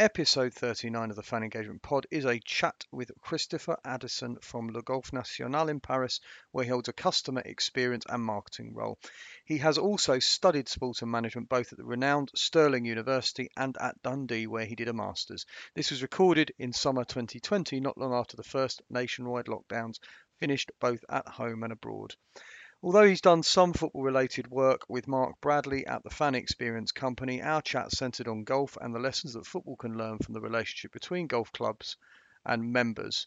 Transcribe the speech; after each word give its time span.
Episode 0.00 0.54
39 0.54 1.10
of 1.10 1.16
the 1.16 1.24
Fan 1.24 1.42
Engagement 1.42 1.82
Pod 1.82 2.06
is 2.12 2.24
a 2.24 2.38
chat 2.38 2.84
with 2.92 3.10
Christopher 3.20 3.76
Addison 3.84 4.38
from 4.40 4.68
Le 4.68 4.80
Golf 4.80 5.12
National 5.12 5.68
in 5.68 5.80
Paris, 5.80 6.20
where 6.52 6.64
he 6.64 6.70
holds 6.70 6.88
a 6.88 6.92
customer 6.92 7.42
experience 7.44 8.04
and 8.08 8.22
marketing 8.22 8.72
role. 8.74 8.96
He 9.44 9.58
has 9.58 9.76
also 9.76 10.20
studied 10.20 10.68
sport 10.68 11.02
and 11.02 11.10
management 11.10 11.48
both 11.48 11.72
at 11.72 11.78
the 11.78 11.84
renowned 11.84 12.30
Stirling 12.36 12.84
University 12.84 13.48
and 13.56 13.76
at 13.80 14.00
Dundee, 14.00 14.46
where 14.46 14.66
he 14.66 14.76
did 14.76 14.86
a 14.86 14.92
master's. 14.92 15.44
This 15.74 15.90
was 15.90 16.00
recorded 16.00 16.52
in 16.60 16.72
summer 16.72 17.04
2020, 17.04 17.80
not 17.80 17.98
long 17.98 18.14
after 18.14 18.36
the 18.36 18.44
first 18.44 18.80
nationwide 18.88 19.46
lockdowns 19.46 19.98
finished 20.38 20.70
both 20.78 21.04
at 21.08 21.26
home 21.26 21.64
and 21.64 21.72
abroad. 21.72 22.14
Although 22.80 23.08
he's 23.08 23.20
done 23.20 23.42
some 23.42 23.72
football 23.72 24.04
related 24.04 24.46
work 24.46 24.82
with 24.88 25.08
Mark 25.08 25.40
Bradley 25.40 25.84
at 25.84 26.04
the 26.04 26.10
Fan 26.10 26.36
Experience 26.36 26.92
Company, 26.92 27.42
our 27.42 27.60
chat 27.60 27.90
centered 27.90 28.28
on 28.28 28.44
golf 28.44 28.78
and 28.80 28.94
the 28.94 29.00
lessons 29.00 29.32
that 29.32 29.48
football 29.48 29.74
can 29.74 29.98
learn 29.98 30.18
from 30.18 30.34
the 30.34 30.40
relationship 30.40 30.92
between 30.92 31.26
golf 31.26 31.52
clubs 31.52 31.96
and 32.46 32.72
members. 32.72 33.26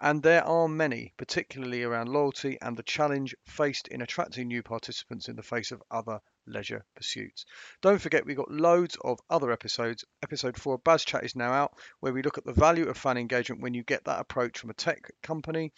And 0.00 0.22
there 0.22 0.42
are 0.42 0.68
many, 0.68 1.12
particularly 1.18 1.82
around 1.82 2.08
loyalty 2.08 2.56
and 2.62 2.78
the 2.78 2.82
challenge 2.82 3.34
faced 3.44 3.88
in 3.88 4.00
attracting 4.00 4.48
new 4.48 4.62
participants 4.62 5.28
in 5.28 5.36
the 5.36 5.42
face 5.42 5.70
of 5.70 5.82
other 5.90 6.20
leisure 6.46 6.86
pursuits. 6.94 7.44
Don't 7.82 8.00
forget, 8.00 8.24
we've 8.24 8.38
got 8.38 8.50
loads 8.50 8.96
of 9.02 9.20
other 9.28 9.52
episodes. 9.52 10.06
Episode 10.22 10.56
4 10.56 10.78
Bas 10.78 11.04
Chat 11.04 11.24
is 11.24 11.36
now 11.36 11.52
out, 11.52 11.74
where 12.00 12.14
we 12.14 12.22
look 12.22 12.38
at 12.38 12.46
the 12.46 12.54
value 12.54 12.88
of 12.88 12.96
fan 12.96 13.18
engagement 13.18 13.60
when 13.60 13.74
you 13.74 13.82
get 13.82 14.04
that 14.06 14.20
approach 14.20 14.58
from 14.58 14.70
a 14.70 14.74
tech 14.74 15.10
company 15.22 15.72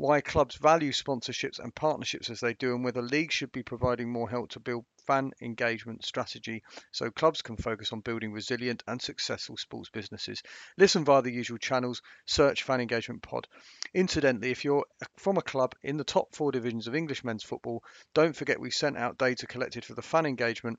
why 0.00 0.18
clubs 0.22 0.54
value 0.54 0.92
sponsorships 0.92 1.58
and 1.58 1.74
partnerships 1.74 2.30
as 2.30 2.40
they 2.40 2.54
do, 2.54 2.74
and 2.74 2.82
whether 2.82 3.02
leagues 3.02 3.34
should 3.34 3.52
be 3.52 3.62
providing 3.62 4.10
more 4.10 4.30
help 4.30 4.48
to 4.48 4.58
build 4.58 4.86
fan 5.06 5.30
engagement 5.42 6.02
strategy 6.02 6.62
so 6.90 7.10
clubs 7.10 7.42
can 7.42 7.54
focus 7.54 7.92
on 7.92 8.00
building 8.00 8.32
resilient 8.32 8.82
and 8.88 9.02
successful 9.02 9.58
sports 9.58 9.90
businesses. 9.90 10.42
Listen 10.78 11.04
via 11.04 11.20
the 11.20 11.30
usual 11.30 11.58
channels, 11.58 12.00
search 12.24 12.62
Fan 12.62 12.80
Engagement 12.80 13.20
Pod. 13.20 13.46
Incidentally, 13.92 14.50
if 14.50 14.64
you're 14.64 14.86
from 15.18 15.36
a 15.36 15.42
club 15.42 15.74
in 15.82 15.98
the 15.98 16.04
top 16.04 16.34
four 16.34 16.50
divisions 16.50 16.86
of 16.86 16.94
English 16.94 17.22
men's 17.22 17.44
football, 17.44 17.84
don't 18.14 18.34
forget 18.34 18.58
we 18.58 18.70
sent 18.70 18.96
out 18.96 19.18
data 19.18 19.46
collected 19.46 19.84
for 19.84 19.92
the 19.92 20.00
fan 20.00 20.24
engagement 20.24 20.78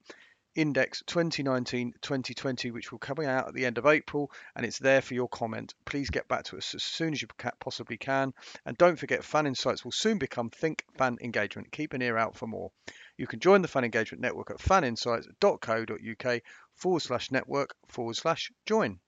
Index 0.55 1.01
2019-2020, 1.03 2.71
which 2.71 2.91
will 2.91 2.99
come 2.99 3.19
out 3.19 3.47
at 3.47 3.53
the 3.53 3.65
end 3.65 3.77
of 3.77 3.85
April, 3.85 4.31
and 4.55 4.65
it's 4.65 4.79
there 4.79 5.01
for 5.01 5.13
your 5.13 5.29
comment. 5.29 5.73
Please 5.85 6.09
get 6.09 6.27
back 6.27 6.43
to 6.45 6.57
us 6.57 6.75
as 6.75 6.83
soon 6.83 7.13
as 7.13 7.21
you 7.21 7.27
possibly 7.59 7.97
can, 7.97 8.33
and 8.65 8.77
don't 8.77 8.99
forget 8.99 9.23
Fan 9.23 9.47
Insights 9.47 9.85
will 9.85 9.91
soon 9.91 10.17
become 10.17 10.49
Think 10.49 10.83
Fan 10.97 11.17
Engagement. 11.21 11.71
Keep 11.71 11.93
an 11.93 12.01
ear 12.01 12.17
out 12.17 12.35
for 12.35 12.47
more. 12.47 12.71
You 13.17 13.27
can 13.27 13.39
join 13.39 13.61
the 13.61 13.67
Fan 13.67 13.83
Engagement 13.83 14.21
Network 14.21 14.51
at 14.51 14.57
faninsights.co.uk 14.57 16.41
forward 16.75 17.01
slash 17.01 17.31
network 17.31 17.75
forward 17.87 18.15
slash 18.15 18.51
join. 18.65 18.99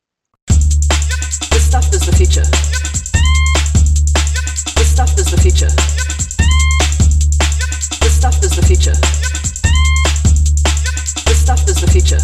This 0.48 1.68
stuff 1.68 1.92
is 1.94 2.06
the 2.06 2.14
future. 2.16 2.46
This 4.76 4.92
stuff 4.94 5.18
is 5.18 5.32
the 5.32 5.42
future. 5.42 5.70
This 8.00 8.18
stuff 8.18 8.44
is 8.44 8.56
the 8.56 8.62
future 8.66 9.43
the 11.86 11.92
future. 11.92 12.18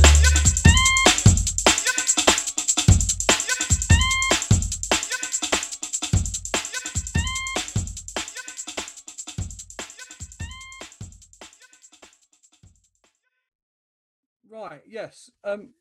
Right, 14.49 14.81
yes. 14.87 15.31
Um, 15.43 15.71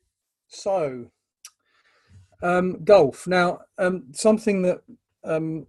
so, 0.47 1.05
um, 2.41 2.83
golf. 2.83 3.27
Now, 3.27 3.59
um, 3.77 4.05
something 4.13 4.61
that 4.63 4.81
um, 5.23 5.67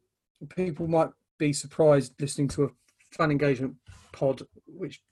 people 0.49 0.89
might 0.89 1.11
be 1.39 1.53
surprised 1.53 2.15
listening 2.21 2.49
to 2.49 2.65
a 2.65 2.69
fan 3.11 3.31
engagement 3.31 3.75
pod, 4.13 4.43
which 4.67 5.03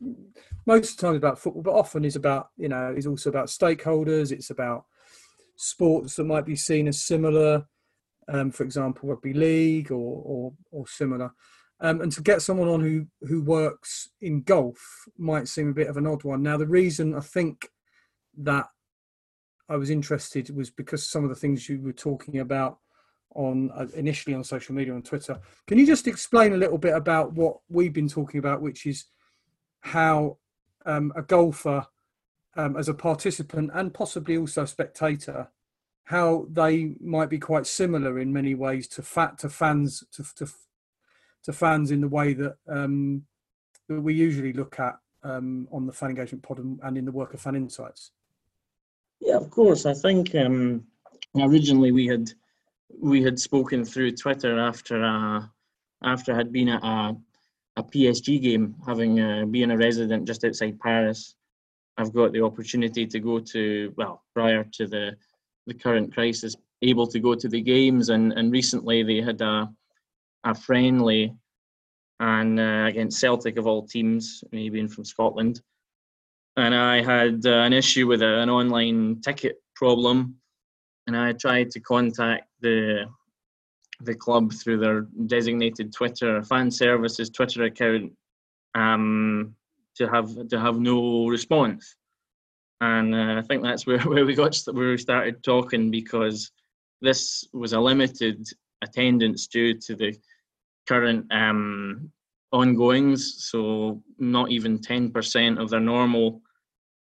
most 0.66 0.90
of 0.90 0.96
the 0.96 1.02
time 1.02 1.14
is 1.14 1.18
about 1.18 1.38
football, 1.38 1.62
but 1.62 1.74
often 1.74 2.04
is 2.04 2.16
about 2.16 2.48
you 2.56 2.68
know 2.68 2.94
is 2.96 3.06
also 3.06 3.30
about 3.30 3.48
stakeholders. 3.48 4.32
It's 4.32 4.50
about 4.50 4.84
sports 5.56 6.16
that 6.16 6.24
might 6.24 6.46
be 6.46 6.56
seen 6.56 6.88
as 6.88 7.02
similar, 7.02 7.66
um, 8.28 8.50
for 8.50 8.64
example, 8.64 9.08
rugby 9.08 9.32
league 9.32 9.90
or 9.90 10.22
or, 10.24 10.52
or 10.70 10.86
similar. 10.86 11.32
Um, 11.80 12.00
and 12.00 12.10
to 12.12 12.22
get 12.22 12.42
someone 12.42 12.68
on 12.68 12.80
who 12.80 13.06
who 13.26 13.42
works 13.42 14.10
in 14.20 14.42
golf 14.42 15.04
might 15.16 15.48
seem 15.48 15.70
a 15.70 15.74
bit 15.74 15.88
of 15.88 15.96
an 15.96 16.06
odd 16.06 16.24
one. 16.24 16.42
Now, 16.42 16.56
the 16.56 16.66
reason 16.66 17.14
I 17.14 17.20
think 17.20 17.68
that 18.38 18.66
I 19.68 19.76
was 19.76 19.90
interested 19.90 20.54
was 20.54 20.70
because 20.70 21.08
some 21.08 21.24
of 21.24 21.30
the 21.30 21.36
things 21.36 21.68
you 21.68 21.80
were 21.80 21.92
talking 21.92 22.38
about 22.38 22.78
on 23.34 23.70
uh, 23.72 23.86
initially 23.94 24.34
on 24.34 24.42
social 24.44 24.74
media 24.74 24.94
on 24.94 25.02
Twitter. 25.02 25.38
Can 25.66 25.78
you 25.78 25.86
just 25.86 26.06
explain 26.06 26.52
a 26.52 26.56
little 26.56 26.78
bit 26.78 26.94
about 26.94 27.32
what 27.34 27.58
we've 27.68 27.92
been 27.92 28.08
talking 28.08 28.38
about, 28.38 28.62
which 28.62 28.86
is 28.86 29.04
how 29.80 30.38
um, 30.86 31.12
a 31.14 31.22
golfer, 31.22 31.86
um, 32.56 32.76
as 32.76 32.88
a 32.88 32.94
participant 32.94 33.70
and 33.74 33.94
possibly 33.94 34.36
also 34.36 34.62
a 34.62 34.66
spectator, 34.66 35.48
how 36.04 36.46
they 36.50 36.94
might 37.00 37.28
be 37.28 37.38
quite 37.38 37.66
similar 37.66 38.18
in 38.18 38.32
many 38.32 38.54
ways 38.54 38.88
to 38.88 39.02
fat 39.02 39.38
to 39.38 39.48
fans 39.48 40.02
to 40.12 40.24
to, 40.34 40.50
to 41.44 41.52
fans 41.52 41.90
in 41.90 42.00
the 42.00 42.08
way 42.08 42.32
that 42.32 42.56
um, 42.68 43.22
that 43.88 44.00
we 44.00 44.14
usually 44.14 44.52
look 44.52 44.80
at 44.80 44.96
um, 45.22 45.68
on 45.70 45.86
the 45.86 45.92
fan 45.92 46.10
engagement 46.10 46.42
pod 46.42 46.58
and, 46.58 46.98
in 46.98 47.04
the 47.04 47.12
work 47.12 47.34
of 47.34 47.40
fan 47.40 47.54
insights. 47.54 48.12
Yeah, 49.20 49.36
of 49.36 49.50
course. 49.50 49.86
I 49.86 49.94
think 49.94 50.34
um, 50.34 50.84
originally 51.36 51.92
we 51.92 52.06
had 52.06 52.30
we 52.96 53.22
had 53.22 53.38
spoken 53.38 53.84
through 53.84 54.12
Twitter 54.12 54.58
after 54.58 55.04
uh, 55.04 55.42
after 56.02 56.32
I 56.32 56.36
had 56.36 56.52
been 56.52 56.68
at 56.68 56.82
a, 56.82 57.16
a 57.76 57.82
PSG 57.82 58.40
game, 58.40 58.74
having 58.86 59.20
uh, 59.20 59.44
been 59.46 59.72
a 59.72 59.76
resident 59.76 60.26
just 60.26 60.44
outside 60.44 60.78
Paris. 60.80 61.34
I've 61.96 62.14
got 62.14 62.32
the 62.32 62.44
opportunity 62.44 63.06
to 63.06 63.20
go 63.20 63.40
to 63.40 63.92
well 63.96 64.22
prior 64.34 64.64
to 64.74 64.86
the 64.86 65.16
the 65.66 65.74
current 65.74 66.14
crisis, 66.14 66.54
able 66.82 67.06
to 67.08 67.20
go 67.20 67.34
to 67.34 67.48
the 67.48 67.60
games, 67.60 68.08
and 68.08 68.32
and 68.32 68.52
recently 68.52 69.02
they 69.02 69.20
had 69.20 69.40
a 69.40 69.68
a 70.44 70.54
friendly 70.54 71.34
and 72.20 72.58
uh, 72.58 72.84
against 72.88 73.20
Celtic 73.20 73.58
of 73.58 73.66
all 73.66 73.86
teams, 73.86 74.42
me 74.50 74.70
being 74.70 74.88
from 74.88 75.04
Scotland, 75.04 75.60
and 76.56 76.74
I 76.74 77.02
had 77.02 77.46
uh, 77.46 77.60
an 77.60 77.72
issue 77.72 78.06
with 78.06 78.22
a, 78.22 78.40
an 78.40 78.50
online 78.50 79.20
ticket 79.20 79.62
problem 79.76 80.38
and 81.08 81.16
I 81.16 81.32
tried 81.32 81.70
to 81.70 81.80
contact 81.80 82.47
the 82.60 83.06
the 84.00 84.14
club 84.14 84.52
through 84.52 84.78
their 84.78 85.02
designated 85.26 85.92
Twitter 85.92 86.42
fan 86.42 86.70
services 86.70 87.30
Twitter 87.30 87.64
account 87.64 88.12
um, 88.74 89.54
to 89.96 90.08
have 90.08 90.48
to 90.48 90.60
have 90.60 90.78
no 90.78 91.26
response, 91.26 91.96
and 92.80 93.14
uh, 93.14 93.34
I 93.38 93.42
think 93.42 93.62
that's 93.62 93.86
where, 93.86 94.00
where 94.00 94.24
we 94.24 94.34
got 94.34 94.56
where 94.72 94.90
we 94.90 94.98
started 94.98 95.42
talking 95.42 95.90
because 95.90 96.50
this 97.00 97.48
was 97.52 97.72
a 97.72 97.80
limited 97.80 98.46
attendance 98.82 99.46
due 99.46 99.74
to 99.74 99.94
the 99.94 100.16
current 100.86 101.26
um, 101.32 102.10
ongoings, 102.52 103.46
so 103.50 104.02
not 104.18 104.50
even 104.50 104.80
ten 104.80 105.10
percent 105.10 105.58
of 105.58 105.70
their 105.70 105.80
normal 105.80 106.40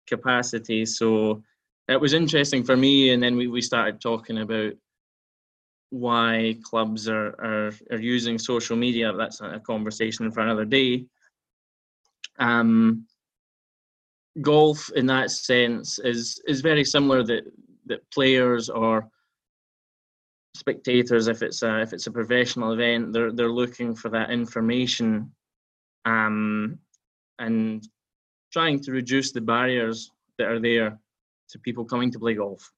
capacity. 0.08 0.84
So 0.84 1.42
it 1.86 2.00
was 2.00 2.12
interesting 2.12 2.64
for 2.64 2.76
me, 2.76 3.10
and 3.10 3.22
then 3.22 3.36
we, 3.36 3.46
we 3.46 3.60
started 3.60 4.00
talking 4.00 4.38
about 4.38 4.72
why 5.90 6.56
clubs 6.62 7.08
are, 7.08 7.28
are, 7.38 7.72
are 7.90 8.00
using 8.00 8.38
social 8.38 8.76
media. 8.76 9.12
That's 9.12 9.40
a 9.40 9.60
conversation 9.60 10.30
for 10.30 10.40
another 10.40 10.64
day. 10.64 11.06
Um, 12.38 13.06
golf, 14.40 14.90
in 14.94 15.06
that 15.06 15.30
sense, 15.30 15.98
is 15.98 16.40
is 16.46 16.60
very 16.60 16.84
similar 16.84 17.22
that 17.24 17.44
that 17.86 18.10
players 18.10 18.68
or 18.68 19.08
spectators, 20.54 21.28
if 21.28 21.42
it's 21.42 21.62
a 21.62 21.80
if 21.80 21.92
it's 21.92 22.06
a 22.06 22.12
professional 22.12 22.72
event, 22.72 23.12
they're 23.12 23.32
they're 23.32 23.52
looking 23.52 23.94
for 23.94 24.08
that 24.10 24.30
information, 24.30 25.32
um, 26.04 26.78
and 27.38 27.88
trying 28.52 28.80
to 28.80 28.92
reduce 28.92 29.32
the 29.32 29.40
barriers 29.40 30.10
that 30.38 30.48
are 30.48 30.60
there 30.60 30.98
to 31.50 31.58
people 31.58 31.84
coming 31.84 32.10
to 32.12 32.18
play 32.18 32.34
golf? 32.34 32.72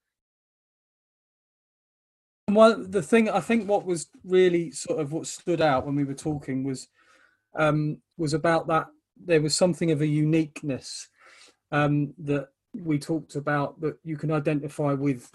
Well, 2.55 2.85
the 2.85 3.02
thing 3.02 3.29
I 3.29 3.41
think 3.41 3.69
what 3.69 3.85
was 3.85 4.08
really 4.25 4.70
sort 4.70 5.00
of 5.00 5.12
what 5.12 5.26
stood 5.26 5.61
out 5.61 5.87
when 5.87 5.94
we 5.94 6.05
were 6.05 6.14
talking 6.14 6.64
was 6.64 6.88
um, 7.55 7.99
was 8.17 8.35
about 8.35 8.67
that 8.69 8.87
there 9.17 9.41
was 9.41 9.55
something 9.55 9.91
of 9.91 10.00
a 10.00 10.06
uniqueness 10.06 11.08
um, 11.73 12.14
that 12.19 12.49
we 12.75 12.99
talked 12.99 13.37
about 13.37 13.81
that 13.81 13.99
you 14.05 14.17
can 14.17 14.31
identify 14.31 14.93
with 14.93 15.31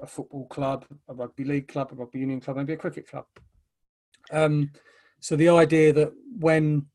a 0.00 0.06
football 0.06 0.46
club, 0.46 0.84
a 1.08 1.14
rugby 1.14 1.44
league 1.44 1.68
club, 1.68 1.90
a 1.92 1.94
rugby 1.94 2.20
union 2.20 2.40
club, 2.40 2.56
maybe 2.56 2.74
a 2.74 2.76
cricket 2.76 3.08
club. 3.08 3.26
Um, 4.30 4.70
so 5.20 5.36
the 5.36 5.48
idea 5.48 5.92
that 5.92 6.12
when 6.38 6.86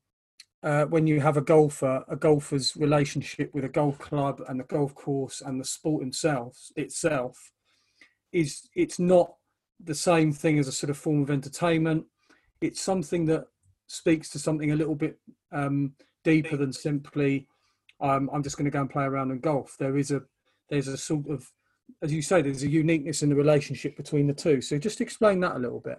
uh, 0.62 0.84
when 0.84 1.06
you 1.06 1.20
have 1.20 1.38
a 1.38 1.42
golfer, 1.42 2.04
a 2.08 2.16
golfer's 2.16 2.76
relationship 2.76 3.54
with 3.54 3.64
a 3.64 3.68
golf 3.68 3.98
club 3.98 4.42
and 4.46 4.60
the 4.60 4.64
golf 4.64 4.94
course 4.94 5.40
and 5.40 5.58
the 5.58 5.64
sport 5.64 6.06
itself, 6.06 6.70
itself 6.76 7.50
is 8.30 8.68
it's 8.74 8.98
not 8.98 9.32
the 9.84 9.94
same 9.94 10.32
thing 10.32 10.58
as 10.58 10.68
a 10.68 10.72
sort 10.72 10.90
of 10.90 10.98
form 10.98 11.22
of 11.22 11.30
entertainment. 11.30 12.04
It's 12.60 12.80
something 12.80 13.26
that 13.26 13.46
speaks 13.86 14.28
to 14.30 14.38
something 14.38 14.72
a 14.72 14.76
little 14.76 14.94
bit 14.94 15.18
um, 15.52 15.94
deeper 16.24 16.56
than 16.56 16.72
simply 16.72 17.48
um, 18.00 18.30
I'm 18.32 18.42
just 18.42 18.56
going 18.56 18.64
to 18.64 18.70
go 18.70 18.80
and 18.80 18.90
play 18.90 19.04
around 19.04 19.30
in 19.30 19.40
golf. 19.40 19.76
There 19.78 19.96
is 19.96 20.10
a 20.10 20.22
there's 20.68 20.88
a 20.88 20.96
sort 20.96 21.28
of 21.28 21.50
as 22.02 22.12
you 22.12 22.22
say, 22.22 22.42
there's 22.42 22.62
a 22.62 22.68
uniqueness 22.68 23.22
in 23.22 23.28
the 23.28 23.34
relationship 23.34 23.96
between 23.96 24.26
the 24.26 24.32
two. 24.32 24.60
So 24.60 24.78
just 24.78 25.00
explain 25.00 25.40
that 25.40 25.56
a 25.56 25.58
little 25.58 25.80
bit. 25.80 25.98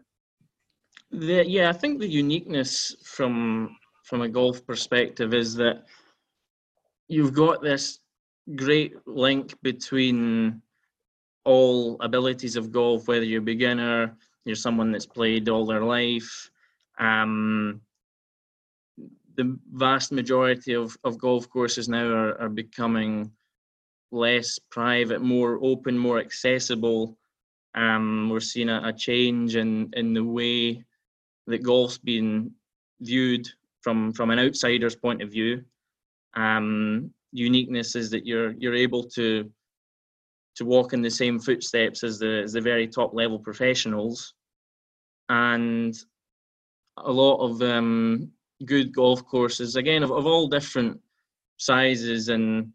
The, 1.12 1.45
yeah, 1.45 1.69
I 1.69 1.74
think 1.74 2.00
the 2.00 2.07
uniqueness 2.07 2.95
from 3.04 3.75
from 4.06 4.22
a 4.22 4.30
golf 4.30 4.66
perspective 4.66 5.33
is 5.33 5.56
that 5.56 5.83
you've 7.07 7.33
got 7.33 7.62
this 7.62 8.00
great 8.56 8.95
link 9.06 9.56
between 9.62 10.62
all 11.44 11.98
abilities 12.02 12.56
of 12.56 12.72
golf, 12.72 13.08
whether 13.08 13.26
you're 13.26 13.42
a 13.42 13.54
beginner, 13.54 14.16
you're 14.46 14.56
someone 14.56 14.92
that's 14.92 15.06
played 15.06 15.50
all 15.50 15.66
their 15.66 15.84
life. 15.84 16.50
Um, 17.00 17.82
the 19.36 19.58
vast 19.74 20.12
majority 20.12 20.74
of, 20.74 20.98
of 21.04 21.18
golf 21.18 21.50
courses 21.50 21.88
now 21.90 22.06
are, 22.06 22.40
are 22.40 22.50
becoming 22.50 23.32
less 24.12 24.60
private, 24.60 25.22
more 25.22 25.60
open, 25.62 25.98
more 25.98 26.20
accessible. 26.20 27.18
Um, 27.76 28.30
we're 28.30 28.42
seeing 28.42 28.70
a, 28.70 28.82
a, 28.84 28.94
change 28.94 29.56
in, 29.56 29.90
in 29.94 30.14
the 30.14 30.24
way 30.24 30.84
that 31.48 31.64
golf's 31.64 31.98
been 31.98 32.52
viewed 33.00 33.48
from, 33.82 34.12
from 34.12 34.30
an 34.30 34.40
outsider's 34.40 34.96
point 34.96 35.22
of 35.22 35.32
view. 35.32 35.64
Um, 36.34 37.12
uniqueness 37.32 37.96
is 37.96 38.10
that 38.12 38.26
you're 38.26 38.52
you're 38.52 38.76
able 38.76 39.04
to 39.04 39.50
to 40.62 40.66
walk 40.66 40.94
in 40.94 41.02
the 41.02 41.10
same 41.10 41.40
footsteps 41.40 42.04
as 42.04 42.19
the 42.19 42.42
as 42.44 42.54
the 42.54 42.62
very 42.62 42.88
top 42.88 43.16
level 43.16 43.40
professionals, 43.40 44.36
and 45.28 45.98
a 46.98 47.12
lot 47.12 47.38
of 47.44 47.62
um, 47.63 48.31
good 48.66 48.94
golf 48.94 49.25
courses 49.25 49.75
again 49.75 50.04
of, 50.04 50.12
of 50.12 50.28
all 50.28 50.48
different 50.48 51.00
sizes 51.58 52.30
and 52.30 52.72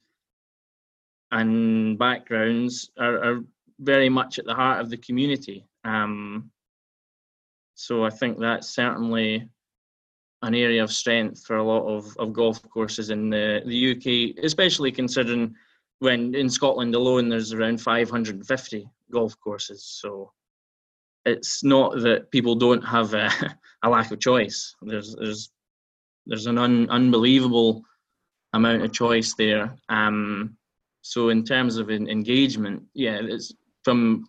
and 1.31 1.97
backgrounds 1.97 2.91
are, 2.99 3.23
are 3.25 3.41
very 3.79 4.09
much 4.09 4.41
at 4.41 4.47
the 4.47 4.55
heart 4.55 4.81
of 4.81 4.91
the 4.91 4.97
community. 4.97 5.65
Um, 5.85 6.51
so 7.77 8.05
I 8.05 8.11
think 8.11 8.41
that's 8.41 8.69
certainly 8.69 9.49
an 10.43 10.55
area 10.55 10.83
of 10.83 10.93
strength 10.93 11.45
for 11.45 11.57
a 11.57 11.63
lot 11.63 11.87
of, 11.87 12.17
of 12.17 12.33
golf 12.33 12.61
courses 12.69 13.11
in 13.11 13.31
the, 13.31 13.63
the 13.65 13.93
UK, 13.93 14.45
especially 14.45 14.91
considering 14.91 15.55
when 15.99 16.35
in 16.35 16.49
Scotland 16.49 16.95
alone 16.95 17.29
there's 17.29 17.53
around 17.53 17.81
550 17.81 18.89
golf 19.11 19.39
courses. 19.41 19.85
So 19.85 20.33
it's 21.25 21.65
not 21.65 22.01
that 22.03 22.31
people 22.31 22.55
don't 22.55 22.83
have 22.83 23.15
a, 23.15 23.31
a 23.83 23.89
lack 23.89 24.11
of 24.11 24.21
choice. 24.21 24.75
There's 24.83 25.15
there's 25.17 25.51
there's 26.27 26.47
an 26.47 26.59
un, 26.59 26.89
unbelievable 26.91 27.83
amount 28.53 28.83
of 28.83 28.93
choice 28.93 29.35
there. 29.35 29.77
Um, 29.89 30.57
so 31.03 31.29
in 31.29 31.45
terms 31.45 31.77
of 31.77 31.89
an 31.89 32.09
engagement, 32.09 32.83
yeah, 32.95 33.21
it's 33.23 33.55
from 33.85 34.25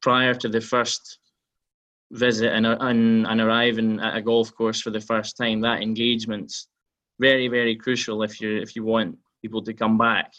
prior 0.00 0.34
to 0.34 0.48
the 0.48 0.60
first 0.60 1.18
visit 2.12 2.52
and, 2.52 2.66
and, 2.66 3.26
and 3.26 3.40
arriving 3.40 3.98
at 3.98 4.16
a 4.16 4.22
golf 4.22 4.54
course 4.54 4.80
for 4.80 4.90
the 4.90 5.00
first 5.00 5.36
time, 5.36 5.60
that 5.62 5.82
engagement's 5.82 6.68
very, 7.18 7.48
very 7.48 7.74
crucial 7.74 8.22
if 8.22 8.40
you 8.40 8.58
if 8.58 8.76
you 8.76 8.84
want 8.84 9.18
people 9.42 9.62
to 9.62 9.74
come 9.74 9.98
back. 9.98 10.32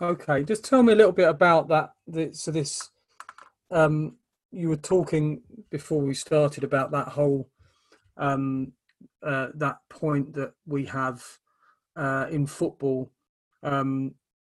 Okay, 0.00 0.44
just 0.44 0.64
tell 0.64 0.82
me 0.82 0.92
a 0.92 0.96
little 0.96 1.12
bit 1.12 1.28
about 1.28 1.68
that. 1.68 1.92
So 2.36 2.50
this, 2.50 2.90
um, 3.70 4.16
you 4.52 4.68
were 4.68 4.76
talking 4.76 5.42
before 5.70 6.02
we 6.02 6.14
started 6.14 6.64
about 6.64 6.90
that 6.90 7.08
whole, 7.08 7.48
um, 8.16 8.72
uh, 9.22 9.48
that 9.54 9.78
point 9.88 10.34
that 10.34 10.52
we 10.66 10.84
have 10.86 11.24
uh, 11.96 12.26
in 12.30 12.46
football 12.46 13.10
um, 13.62 14.14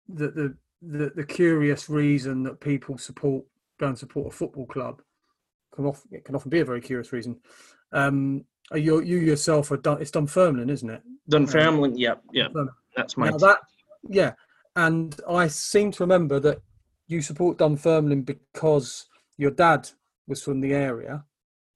that 0.09 0.35
the, 0.35 0.57
the 0.83 1.11
the 1.15 1.25
curious 1.25 1.89
reason 1.89 2.43
that 2.43 2.61
people 2.61 2.99
support 2.99 3.45
go 3.79 3.89
and 3.89 3.99
support 3.99 4.33
a 4.33 4.37
football 4.37 4.67
club 4.67 5.03
can 5.75 5.87
often 5.87 6.11
it 6.13 6.25
can 6.25 6.35
often 6.35 6.51
be 6.51 6.61
a 6.61 6.65
very 6.65 6.81
curious 6.81 7.13
reason. 7.13 7.39
Um, 7.93 8.45
you 8.75 9.01
you 9.01 9.19
yourself 9.19 9.71
are 9.71 9.77
done. 9.77 10.01
It's 10.01 10.11
Dunfermline, 10.11 10.71
isn't 10.71 10.91
it? 10.91 11.03
Dunfermline. 11.31 11.93
Um, 11.93 11.97
yeah, 11.97 12.15
yeah. 12.33 12.49
That's 12.97 13.17
my. 13.17 13.31
Now 13.31 13.39
that 13.39 13.59
yeah, 14.09 14.33
and 14.77 15.19
I 15.29 15.49
seem 15.49 15.91
to 15.93 16.03
remember 16.03 16.39
that 16.41 16.63
you 17.09 17.23
support 17.23 17.59
Dunfermline 17.59 18.23
because 18.23 19.07
your 19.37 19.51
dad 19.51 19.89
was 20.29 20.43
from 20.43 20.61
the 20.61 20.75
area. 20.75 21.25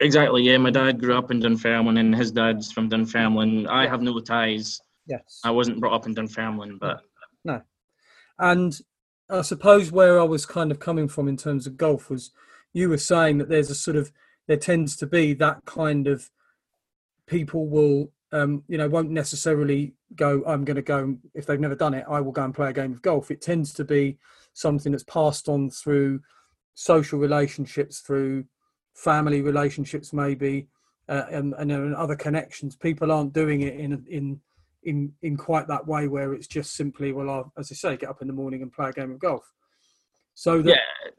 Exactly. 0.00 0.42
Yeah, 0.42 0.58
my 0.58 0.70
dad 0.70 1.00
grew 1.00 1.16
up 1.16 1.30
in 1.30 1.40
Dunfermline, 1.40 1.98
and 1.98 2.14
his 2.14 2.30
dad's 2.30 2.72
from 2.72 2.88
Dunfermline. 2.88 3.66
I 3.66 3.86
have 3.88 4.02
no 4.02 4.18
ties 4.20 4.80
Yes. 5.10 5.40
I 5.44 5.50
wasn't 5.50 5.80
brought 5.80 5.94
up 5.94 6.06
in 6.06 6.14
Dunfermline, 6.14 6.78
but 6.78 7.00
no. 7.44 7.62
And 8.38 8.78
I 9.28 9.42
suppose 9.42 9.90
where 9.90 10.20
I 10.20 10.24
was 10.24 10.46
kind 10.46 10.70
of 10.70 10.78
coming 10.78 11.08
from 11.08 11.26
in 11.26 11.36
terms 11.36 11.66
of 11.66 11.76
golf 11.76 12.08
was 12.08 12.30
you 12.72 12.88
were 12.88 12.98
saying 12.98 13.38
that 13.38 13.48
there's 13.48 13.70
a 13.70 13.74
sort 13.74 13.96
of 13.96 14.12
there 14.46 14.56
tends 14.56 14.96
to 14.96 15.06
be 15.06 15.34
that 15.34 15.64
kind 15.64 16.06
of 16.06 16.30
people 17.26 17.68
will 17.68 18.12
um, 18.32 18.62
you 18.68 18.78
know 18.78 18.88
won't 18.88 19.10
necessarily 19.10 19.92
go 20.14 20.42
i'm 20.46 20.64
going 20.64 20.76
to 20.76 20.82
go 20.82 21.16
if 21.34 21.46
they've 21.46 21.60
never 21.60 21.74
done 21.74 21.94
it 21.94 22.04
i 22.08 22.20
will 22.20 22.32
go 22.32 22.44
and 22.44 22.54
play 22.54 22.70
a 22.70 22.72
game 22.72 22.92
of 22.92 23.02
golf. 23.02 23.30
It 23.30 23.40
tends 23.40 23.72
to 23.74 23.84
be 23.84 24.18
something 24.52 24.92
that's 24.92 25.04
passed 25.04 25.48
on 25.48 25.70
through 25.70 26.20
social 26.74 27.18
relationships 27.18 28.00
through 28.00 28.44
family 28.94 29.42
relationships 29.42 30.12
maybe 30.12 30.68
uh, 31.08 31.24
and, 31.30 31.54
and 31.58 31.94
other 31.94 32.14
connections. 32.14 32.76
People 32.76 33.10
aren't 33.10 33.32
doing 33.32 33.62
it 33.62 33.74
in 33.74 34.04
in 34.08 34.40
in 34.84 35.12
in 35.22 35.36
quite 35.36 35.66
that 35.68 35.86
way 35.86 36.08
where 36.08 36.32
it's 36.32 36.46
just 36.46 36.74
simply 36.74 37.12
well 37.12 37.28
I'll, 37.28 37.52
as 37.58 37.70
I 37.70 37.74
say 37.74 37.96
get 37.96 38.08
up 38.08 38.22
in 38.22 38.28
the 38.28 38.32
morning 38.32 38.62
and 38.62 38.72
play 38.72 38.88
a 38.88 38.92
game 38.92 39.10
of 39.10 39.18
golf. 39.18 39.44
So 40.34 40.62
that, 40.62 40.70
yeah 40.70 41.10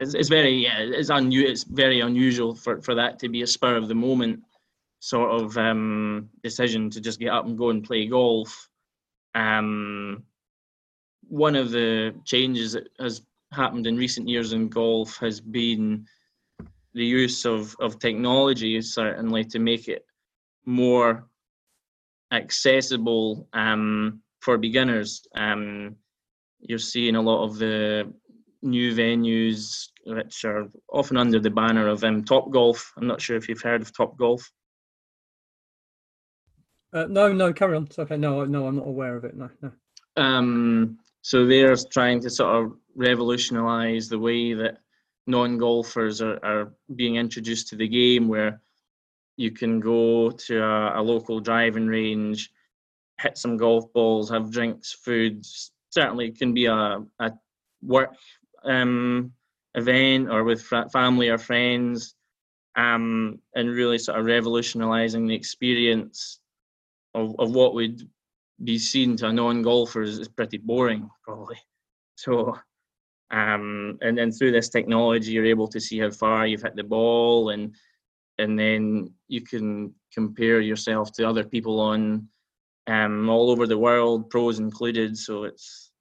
it's, 0.00 0.14
it's 0.14 0.28
very 0.28 0.52
yeah 0.52 0.78
it's 0.80 1.10
un, 1.10 1.32
it's 1.32 1.64
very 1.64 2.00
unusual 2.00 2.54
for, 2.54 2.82
for 2.82 2.94
that 2.94 3.18
to 3.20 3.28
be 3.28 3.42
a 3.42 3.46
spur 3.46 3.76
of 3.76 3.88
the 3.88 3.94
moment 3.94 4.40
sort 5.00 5.30
of 5.30 5.56
um, 5.56 6.28
decision 6.42 6.90
to 6.90 7.00
just 7.00 7.20
get 7.20 7.28
up 7.28 7.46
and 7.46 7.58
go 7.58 7.70
and 7.70 7.84
play 7.84 8.06
golf 8.06 8.68
um, 9.34 10.22
one 11.28 11.56
of 11.56 11.70
the 11.70 12.14
changes 12.24 12.72
that 12.72 12.88
has 12.98 13.22
happened 13.52 13.86
in 13.86 13.96
recent 13.96 14.28
years 14.28 14.52
in 14.52 14.68
golf 14.68 15.18
has 15.18 15.40
been 15.40 16.06
the 16.94 17.04
use 17.04 17.44
of, 17.44 17.76
of 17.80 17.98
technology 17.98 18.80
certainly 18.80 19.44
to 19.44 19.58
make 19.58 19.88
it 19.88 20.06
more 20.64 21.26
accessible 22.32 23.48
um, 23.52 24.20
for 24.40 24.56
beginners. 24.56 25.26
Um, 25.34 25.96
you're 26.60 26.78
seeing 26.78 27.16
a 27.16 27.22
lot 27.22 27.44
of 27.44 27.58
the 27.58 28.12
new 28.62 28.94
venues 28.94 29.88
which 30.06 30.44
are 30.44 30.68
often 30.92 31.16
under 31.16 31.38
the 31.38 31.50
banner 31.50 31.88
of 31.88 32.02
um, 32.04 32.24
Top 32.24 32.50
Golf. 32.50 32.92
I'm 32.96 33.06
not 33.06 33.20
sure 33.20 33.36
if 33.36 33.48
you've 33.48 33.62
heard 33.62 33.82
of 33.82 33.94
Top 33.94 34.16
Golf. 34.16 34.50
Uh, 36.92 37.06
no, 37.08 37.32
no, 37.32 37.52
carry 37.52 37.76
on. 37.76 37.84
It's 37.84 37.98
okay. 37.98 38.16
No, 38.16 38.44
no, 38.44 38.66
I'm 38.66 38.76
not 38.76 38.86
aware 38.86 39.16
of 39.16 39.24
it. 39.24 39.36
No, 39.36 39.50
no. 39.60 39.70
Um, 40.16 40.98
so 41.22 41.46
they're 41.46 41.76
trying 41.76 42.20
to 42.20 42.30
sort 42.30 42.64
of 42.64 42.72
revolutionise 42.94 44.08
the 44.08 44.18
way 44.18 44.54
that 44.54 44.78
non-golfers 45.26 46.22
are, 46.22 46.38
are 46.44 46.72
being 46.94 47.16
introduced 47.16 47.68
to 47.68 47.76
the 47.76 47.88
game, 47.88 48.28
where 48.28 48.60
you 49.36 49.50
can 49.50 49.80
go 49.80 50.30
to 50.30 50.62
a, 50.62 51.00
a, 51.00 51.02
local 51.02 51.40
driving 51.40 51.86
range, 51.86 52.50
hit 53.20 53.36
some 53.36 53.56
golf 53.56 53.92
balls, 53.92 54.30
have 54.30 54.50
drinks, 54.50 54.92
food. 54.92 55.44
Certainly, 55.90 56.28
it 56.28 56.38
can 56.38 56.54
be 56.54 56.66
a, 56.66 57.02
a 57.18 57.32
work 57.82 58.14
um, 58.64 59.32
event 59.74 60.30
or 60.30 60.44
with 60.44 60.62
family 60.92 61.28
or 61.28 61.38
friends, 61.38 62.14
um, 62.76 63.40
and 63.54 63.70
really 63.70 63.98
sort 63.98 64.18
of 64.18 64.26
revolutionising 64.26 65.26
the 65.26 65.34
experience 65.34 66.40
of, 67.16 67.34
of 67.38 67.54
what 67.54 67.74
would 67.74 68.08
be 68.62 68.78
seen 68.78 69.16
to 69.16 69.28
a 69.28 69.32
non-golfer 69.32 70.02
is, 70.02 70.18
is 70.18 70.28
pretty 70.28 70.58
boring, 70.58 71.08
probably. 71.22 71.56
So, 72.18 72.56
um, 73.30 73.98
and 74.00 74.16
then 74.16 74.32
through 74.32 74.52
this 74.52 74.70
technology, 74.70 75.32
you're 75.32 75.44
able 75.44 75.68
to 75.68 75.78
see 75.78 75.98
how 75.98 76.10
far 76.10 76.46
you've 76.46 76.62
hit 76.62 76.74
the 76.74 76.82
ball 76.82 77.50
and 77.50 77.74
and 78.38 78.58
then 78.58 79.12
you 79.28 79.42
can 79.42 79.92
compare 80.14 80.62
yourself 80.62 81.12
to 81.12 81.28
other 81.28 81.44
people 81.44 81.78
on 81.78 82.26
um, 82.86 83.28
all 83.28 83.50
over 83.50 83.66
the 83.66 83.76
world, 83.76 84.30
pros 84.30 84.60
included. 84.60 85.18
So 85.18 85.44
it's 85.44 85.92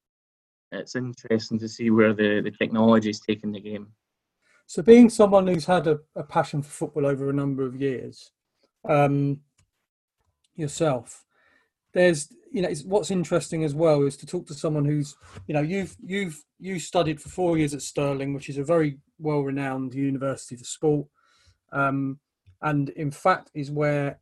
it's 0.71 0.95
interesting 0.95 1.59
to 1.59 1.67
see 1.67 1.89
where 1.89 2.13
the, 2.13 2.39
the 2.41 2.51
technology 2.51 3.09
is 3.09 3.19
taking 3.19 3.51
the 3.51 3.59
game. 3.59 3.87
So, 4.67 4.81
being 4.81 5.09
someone 5.09 5.47
who's 5.47 5.65
had 5.65 5.87
a, 5.87 5.99
a 6.15 6.23
passion 6.23 6.61
for 6.61 6.71
football 6.71 7.05
over 7.05 7.29
a 7.29 7.33
number 7.33 7.65
of 7.65 7.75
years, 7.75 8.31
um, 8.87 9.41
yourself, 10.55 11.25
there's 11.93 12.31
you 12.51 12.61
know 12.61 12.69
it's, 12.69 12.83
what's 12.83 13.11
interesting 13.11 13.63
as 13.63 13.73
well 13.73 14.03
is 14.03 14.17
to 14.17 14.25
talk 14.25 14.47
to 14.47 14.53
someone 14.53 14.85
who's 14.85 15.15
you 15.47 15.53
know 15.53 15.61
you've 15.61 15.95
you've 16.05 16.43
you 16.59 16.79
studied 16.79 17.21
for 17.21 17.29
four 17.29 17.57
years 17.57 17.73
at 17.73 17.81
Stirling 17.81 18.33
which 18.33 18.49
is 18.49 18.57
a 18.57 18.63
very 18.63 18.99
well 19.19 19.41
renowned 19.41 19.93
university 19.93 20.55
for 20.55 20.65
sport, 20.65 21.07
um, 21.71 22.19
and 22.61 22.89
in 22.89 23.11
fact 23.11 23.51
is 23.53 23.71
where 23.71 24.19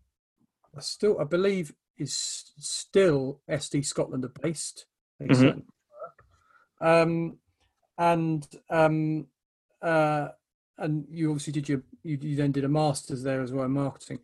I 0.76 0.82
still 0.82 1.20
I 1.20 1.26
believe 1.26 1.74
is 1.98 2.16
still 2.58 3.42
SD 3.50 3.86
Scotland 3.86 4.26
are 4.26 4.34
based. 4.42 4.86
Mhm. 5.22 5.64
Um, 6.82 7.38
and 7.98 8.48
um, 8.70 9.28
uh, 9.82 10.30
and 10.78 11.06
you 11.10 11.30
obviously 11.30 11.54
did 11.54 11.70
your 11.70 11.82
you, 12.04 12.18
you 12.22 12.36
then 12.36 12.52
did 12.52 12.66
a 12.66 12.70
masters 12.70 13.24
there 13.24 13.42
as 13.42 13.52
well 13.52 13.66
in 13.66 13.72
marketing. 13.72 14.20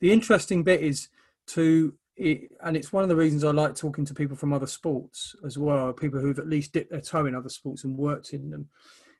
The 0.00 0.12
interesting 0.12 0.62
bit 0.62 0.82
is 0.82 1.08
to 1.48 1.94
it, 2.16 2.50
and 2.62 2.76
it's 2.76 2.92
one 2.92 3.02
of 3.02 3.08
the 3.08 3.16
reasons 3.16 3.44
I 3.44 3.50
like 3.50 3.74
talking 3.74 4.04
to 4.06 4.14
people 4.14 4.36
from 4.36 4.52
other 4.52 4.66
sports 4.66 5.34
as 5.44 5.58
well, 5.58 5.92
people 5.92 6.20
who've 6.20 6.38
at 6.38 6.48
least 6.48 6.72
dipped 6.72 6.90
their 6.90 7.00
toe 7.00 7.26
in 7.26 7.34
other 7.34 7.48
sports 7.48 7.84
and 7.84 7.96
worked 7.96 8.32
in 8.32 8.50
them. 8.50 8.68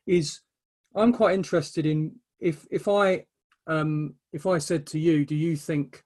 Is 0.07 0.41
I'm 0.95 1.13
quite 1.13 1.35
interested 1.35 1.85
in 1.85 2.17
if 2.41 2.67
if 2.71 2.89
I 2.89 3.27
um, 3.67 4.15
if 4.33 4.47
I 4.47 4.59
said 4.59 4.87
to 4.89 4.99
you, 4.99 5.27
do 5.27 5.35
you 5.35 5.57
think 5.57 6.05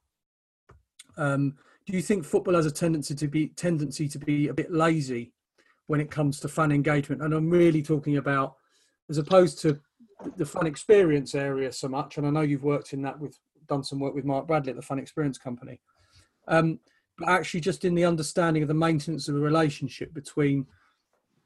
um, 1.17 1.57
do 1.87 1.93
you 1.93 2.03
think 2.03 2.25
football 2.25 2.55
has 2.55 2.67
a 2.67 2.71
tendency 2.71 3.15
to 3.15 3.29
be 3.29 3.49
tendency 3.49 4.09
to 4.09 4.19
be 4.19 4.49
a 4.49 4.55
bit 4.55 4.73
lazy 4.73 5.33
when 5.87 6.01
it 6.01 6.11
comes 6.11 6.41
to 6.41 6.49
fan 6.49 6.73
engagement? 6.73 7.23
And 7.23 7.35
I'm 7.35 7.51
really 7.51 7.83
talking 7.83 8.17
about 8.17 8.57
as 9.09 9.19
opposed 9.19 9.61
to 9.61 9.79
the 10.37 10.47
fan 10.47 10.67
experience 10.67 11.35
area 11.35 11.73
so 11.73 11.89
much. 11.89 12.17
And 12.17 12.27
I 12.27 12.31
know 12.31 12.43
you've 12.43 12.65
worked 12.65 12.93
in 12.93 13.03
that 13.03 13.19
with 13.19 13.39
done 13.69 13.85
some 13.85 14.01
work 14.01 14.15
with 14.15 14.25
Mark 14.25 14.47
Bradley 14.47 14.71
at 14.71 14.77
the 14.77 14.83
Fan 14.83 14.99
Experience 14.99 15.39
Company. 15.39 15.81
Um, 16.51 16.81
but 17.17 17.29
actually, 17.29 17.61
just 17.61 17.85
in 17.85 17.95
the 17.95 18.05
understanding 18.05 18.63
of 18.63 18.69
the 18.69 18.75
maintenance 18.75 19.29
of 19.29 19.37
a 19.37 19.41
relationship 19.41 20.13
between 20.13 20.67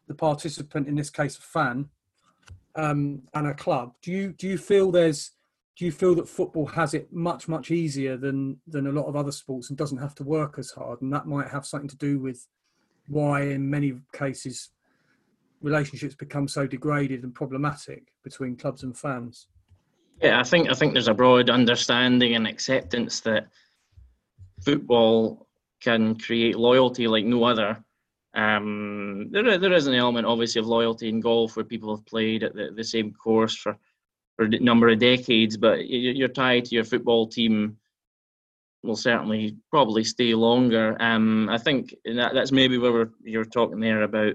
the 0.08 0.14
participant, 0.14 0.88
in 0.88 0.96
this 0.96 1.10
case, 1.10 1.38
a 1.38 1.42
fan, 1.42 1.88
um, 2.76 3.22
and 3.34 3.46
a 3.46 3.54
club. 3.54 3.94
Do 4.02 4.10
you 4.10 4.32
do 4.32 4.48
you 4.48 4.58
feel 4.58 4.90
there's 4.90 5.32
do 5.76 5.84
you 5.84 5.92
feel 5.92 6.14
that 6.14 6.28
football 6.28 6.66
has 6.66 6.94
it 6.94 7.12
much 7.12 7.48
much 7.48 7.70
easier 7.70 8.16
than 8.16 8.58
than 8.66 8.86
a 8.86 8.92
lot 8.92 9.06
of 9.06 9.16
other 9.16 9.32
sports 9.32 9.68
and 9.68 9.78
doesn't 9.78 9.98
have 9.98 10.14
to 10.16 10.24
work 10.24 10.58
as 10.58 10.70
hard 10.70 11.02
and 11.02 11.12
that 11.12 11.26
might 11.26 11.48
have 11.48 11.66
something 11.66 11.88
to 11.88 11.96
do 11.96 12.18
with 12.18 12.46
why 13.08 13.42
in 13.42 13.68
many 13.68 13.94
cases 14.12 14.70
relationships 15.62 16.14
become 16.14 16.46
so 16.46 16.66
degraded 16.66 17.22
and 17.22 17.34
problematic 17.34 18.12
between 18.22 18.56
clubs 18.56 18.82
and 18.82 18.96
fans 18.96 19.48
Yeah, 20.22 20.38
I 20.38 20.44
think 20.44 20.70
I 20.70 20.74
think 20.74 20.92
there's 20.92 21.08
a 21.08 21.14
broad 21.14 21.50
understanding 21.50 22.34
and 22.34 22.46
acceptance 22.46 23.20
that 23.20 23.48
football 24.64 25.46
can 25.82 26.16
create 26.18 26.56
loyalty 26.56 27.06
like 27.06 27.24
no 27.24 27.44
other. 27.44 27.82
Um, 28.34 29.28
there, 29.30 29.58
there 29.58 29.72
is 29.72 29.86
an 29.86 29.94
element, 29.94 30.26
obviously, 30.26 30.60
of 30.60 30.66
loyalty 30.66 31.08
in 31.08 31.20
golf 31.20 31.56
where 31.56 31.64
people 31.64 31.94
have 31.94 32.06
played 32.06 32.42
at 32.42 32.54
the, 32.54 32.70
the 32.74 32.82
same 32.82 33.12
course 33.12 33.56
for, 33.56 33.76
for 34.36 34.46
a 34.46 34.48
number 34.48 34.88
of 34.88 34.98
decades, 34.98 35.56
but 35.56 35.86
you're 35.88 36.28
tied 36.28 36.64
to 36.66 36.74
your 36.74 36.84
football 36.84 37.26
team 37.26 37.76
will 38.82 38.96
certainly 38.96 39.56
probably 39.70 40.04
stay 40.04 40.34
longer. 40.34 40.96
Um, 41.00 41.48
I 41.48 41.58
think 41.58 41.94
that, 42.04 42.34
that's 42.34 42.52
maybe 42.52 42.76
where 42.78 43.10
you're 43.22 43.44
talking 43.44 43.80
there 43.80 44.02
about 44.02 44.34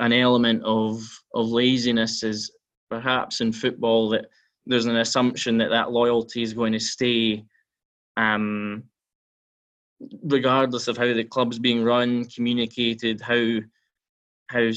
an 0.00 0.12
element 0.12 0.62
of 0.62 1.02
of 1.34 1.48
laziness 1.48 2.22
is 2.22 2.52
perhaps 2.88 3.40
in 3.40 3.52
football 3.52 4.08
that 4.10 4.26
there's 4.66 4.86
an 4.86 4.96
assumption 4.96 5.58
that 5.58 5.70
that 5.70 5.90
loyalty 5.90 6.42
is 6.42 6.54
going 6.54 6.72
to 6.72 6.78
stay 6.78 7.44
um, 8.16 8.84
regardless 10.22 10.88
of 10.88 10.96
how 10.96 11.12
the 11.12 11.24
club's 11.24 11.58
being 11.58 11.82
run 11.82 12.24
communicated 12.26 13.20
how 13.20 13.58
how 14.46 14.68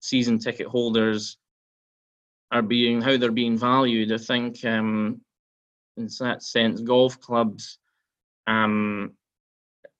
season 0.00 0.38
ticket 0.38 0.66
holders 0.66 1.36
are 2.52 2.62
being 2.62 3.00
how 3.00 3.16
they're 3.16 3.32
being 3.32 3.58
valued 3.58 4.12
i 4.12 4.18
think 4.18 4.64
um, 4.64 5.20
in 5.96 6.08
that 6.20 6.42
sense 6.42 6.80
golf 6.80 7.20
clubs 7.20 7.78
um, 8.46 9.12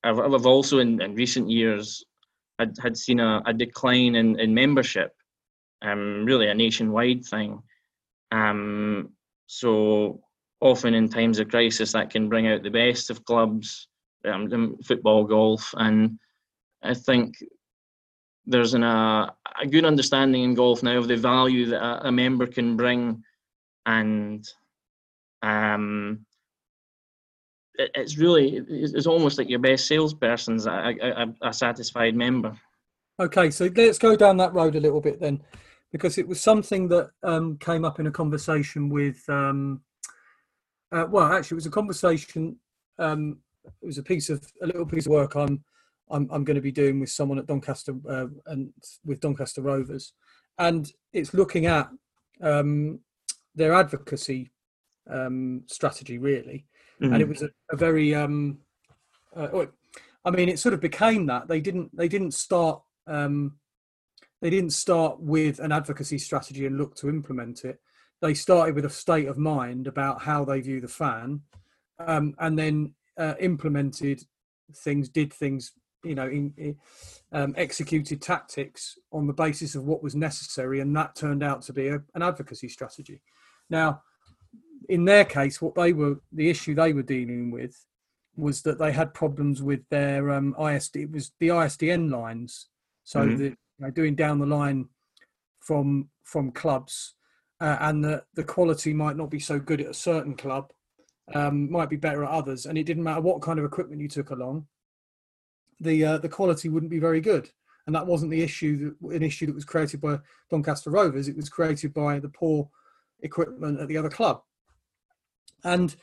I've, 0.03 0.19
I've 0.19 0.47
also 0.47 0.79
in, 0.79 1.01
in 1.03 1.15
recent 1.15 1.51
years 1.51 2.05
had, 2.59 2.77
had 2.83 2.97
seen 2.97 3.21
a, 3.21 3.43
a 3.47 3.53
decline 3.53 4.15
in, 4.15 4.39
in 4.41 4.55
membership 4.55 5.13
um, 5.83 6.25
really 6.25 6.49
a 6.49 6.55
nationwide 6.55 7.25
thing. 7.25 7.63
Um, 8.33 9.11
so 9.47 10.21
often 10.61 10.95
in 10.95 11.09
times 11.09 11.39
of 11.39 11.49
crisis, 11.49 11.93
that 11.93 12.11
can 12.11 12.29
bring 12.29 12.47
out 12.47 12.63
the 12.63 12.71
best 12.71 13.11
of 13.11 13.25
clubs, 13.25 13.89
um, 14.25 14.77
football, 14.85 15.25
golf, 15.25 15.75
and 15.77 16.19
I 16.83 16.95
think 16.95 17.35
there's 18.47 18.75
an, 18.75 18.83
uh, 18.83 19.31
a 19.63 19.67
good 19.67 19.85
understanding 19.85 20.43
in 20.43 20.55
golf 20.55 20.83
now 20.83 20.99
of 20.99 21.09
the 21.09 21.17
value 21.17 21.67
that 21.67 21.83
a, 21.83 22.09
a 22.09 22.13
member 22.13 22.47
can 22.47 22.77
bring, 22.77 23.23
and 23.87 24.47
um, 25.43 26.25
it, 27.75 27.91
it's 27.95 28.19
really 28.19 28.57
it's, 28.69 28.93
it's 28.93 29.07
almost 29.07 29.39
like 29.39 29.49
your 29.49 29.59
best 29.59 29.87
salesperson's 29.87 30.67
a, 30.67 30.95
a, 31.03 31.49
a 31.49 31.53
satisfied 31.53 32.15
member. 32.15 32.59
Okay, 33.21 33.51
so 33.51 33.69
let's 33.77 33.99
go 33.99 34.17
down 34.17 34.39
that 34.39 34.55
road 34.55 34.75
a 34.75 34.81
little 34.81 35.01
bit 35.01 35.21
then, 35.21 35.43
because 35.93 36.17
it 36.17 36.27
was 36.27 36.41
something 36.41 36.89
that 36.89 37.11
um, 37.23 37.59
came 37.59 37.85
up 37.85 38.01
in 38.01 38.07
a 38.07 38.11
conversation 38.11 38.89
with. 38.89 39.23
Um, 39.29 39.83
uh, 40.91 41.07
well, 41.09 41.31
actually, 41.33 41.57
it 41.57 41.63
was 41.63 41.67
a 41.67 41.71
conversation. 41.71 42.57
Um, 42.99 43.39
it 43.83 43.87
was 43.87 43.99
a 43.99 44.03
piece 44.03 44.31
of 44.31 44.45
a 44.63 44.67
little 44.67 44.87
piece 44.87 45.07
of 45.07 45.13
work 45.13 45.35
I'm 45.35 45.65
I'm, 46.11 46.29
I'm 46.33 46.45
going 46.45 46.57
to 46.57 46.61
be 46.61 46.73
doing 46.73 46.99
with 46.99 47.11
someone 47.11 47.39
at 47.39 47.47
Doncaster 47.47 47.95
uh, 48.09 48.27
and 48.47 48.73
with 49.05 49.21
Doncaster 49.21 49.63
Rovers, 49.63 50.13
and 50.59 50.91
it's 51.13 51.35
looking 51.35 51.67
at 51.67 51.89
um, 52.43 53.01
their 53.55 53.73
advocacy 53.75 54.51
um, 55.09 55.63
strategy 55.67 56.19
really, 56.19 56.67
and 57.01 57.23
it 57.23 57.29
was 57.29 57.43
a, 57.43 57.51
a 57.71 57.77
very 57.77 58.15
um, 58.15 58.59
uh, 59.37 59.49
oh, 59.53 59.69
I 60.25 60.31
mean, 60.31 60.49
it 60.49 60.59
sort 60.59 60.75
of 60.75 60.81
became 60.81 61.27
that. 61.27 61.49
They 61.49 61.61
didn't 61.61 61.97
they 61.97 62.09
didn't 62.09 62.33
start 62.33 62.83
um, 63.07 63.57
they 64.43 64.51
didn't 64.51 64.73
start 64.73 65.21
with 65.21 65.59
an 65.61 65.73
advocacy 65.73 66.19
strategy 66.19 66.67
and 66.67 66.79
look 66.79 66.95
to 66.97 67.09
implement 67.09 67.65
it. 67.65 67.81
They 68.21 68.35
started 68.35 68.75
with 68.75 68.85
a 68.85 68.91
state 68.91 69.29
of 69.29 69.39
mind 69.39 69.87
about 69.87 70.23
how 70.23 70.45
they 70.45 70.61
view 70.61 70.81
the 70.81 70.89
fan, 70.89 71.43
um, 71.99 72.35
and 72.39 72.59
then 72.59 72.95
uh, 73.21 73.35
implemented 73.39 74.25
things, 74.75 75.09
did 75.09 75.33
things, 75.33 75.73
you 76.03 76.15
know, 76.15 76.27
in, 76.27 76.55
in, 76.57 76.77
um, 77.33 77.55
executed 77.57 78.23
tactics 78.23 78.99
on 79.13 79.27
the 79.27 79.33
basis 79.33 79.75
of 79.75 79.85
what 79.85 80.03
was 80.03 80.15
necessary, 80.15 80.81
and 80.81 80.97
that 80.97 81.15
turned 81.15 81.43
out 81.43 81.63
to 81.63 81.73
be 81.73 81.89
a, 81.89 82.03
an 82.15 82.23
advocacy 82.23 82.69
strategy. 82.69 83.21
Now, 83.69 84.03
in 84.89 85.05
their 85.05 85.25
case, 85.25 85.61
what 85.61 85.75
they 85.75 85.93
were 85.93 86.17
the 86.33 86.49
issue 86.49 86.75
they 86.75 86.93
were 86.93 87.03
dealing 87.03 87.51
with 87.51 87.87
was 88.37 88.63
that 88.63 88.79
they 88.79 88.93
had 88.93 89.13
problems 89.13 89.63
with 89.63 89.87
their 89.91 90.31
um, 90.31 90.57
ISD. 90.59 90.97
It 90.97 91.13
was 91.13 91.33
the 91.39 91.49
ISDN 91.49 92.11
lines, 92.11 92.69
so 93.05 93.21
Mhm. 93.29 93.37
the 93.39 93.45
you 93.45 93.57
know, 93.79 93.91
doing 93.91 94.15
down 94.15 94.39
the 94.39 94.47
line 94.47 94.89
from 95.61 96.09
from 96.25 96.53
clubs, 96.53 97.15
uh, 97.61 97.77
and 97.81 98.03
the 98.03 98.25
the 98.35 98.45
quality 98.45 98.95
might 98.95 99.17
not 99.17 99.31
be 99.31 99.41
so 99.41 99.59
good 99.59 99.81
at 99.83 99.91
a 99.91 99.95
certain 99.95 100.35
club, 100.35 100.73
um, 101.35 101.71
might 101.71 101.91
be 101.91 101.97
better 101.97 102.25
at 102.25 102.31
others, 102.31 102.67
and 102.67 102.77
it 102.77 102.85
didn't 102.85 103.05
matter 103.05 103.21
what 103.21 103.43
kind 103.43 103.59
of 103.59 103.65
equipment 103.65 104.01
you 104.01 104.09
took 104.09 104.31
along. 104.31 104.67
The 105.81 106.05
uh, 106.05 106.19
the 106.19 106.29
quality 106.29 106.69
wouldn't 106.69 106.91
be 106.91 106.99
very 106.99 107.21
good, 107.21 107.51
and 107.87 107.95
that 107.95 108.07
wasn't 108.07 108.31
the 108.31 108.43
issue. 108.43 108.95
That, 109.01 109.15
an 109.15 109.23
issue 109.23 109.47
that 109.47 109.55
was 109.55 109.65
created 109.65 110.01
by 110.01 110.19
Doncaster 110.51 110.91
Rovers. 110.91 111.29
It 111.29 111.37
was 111.37 111.49
created 111.49 111.95
by 111.95 112.19
the 112.19 112.29
poor 112.29 112.69
equipment 113.21 113.81
at 113.81 113.89
the 113.89 113.97
other 113.97 114.11
club. 114.11 114.43
And 115.65 115.95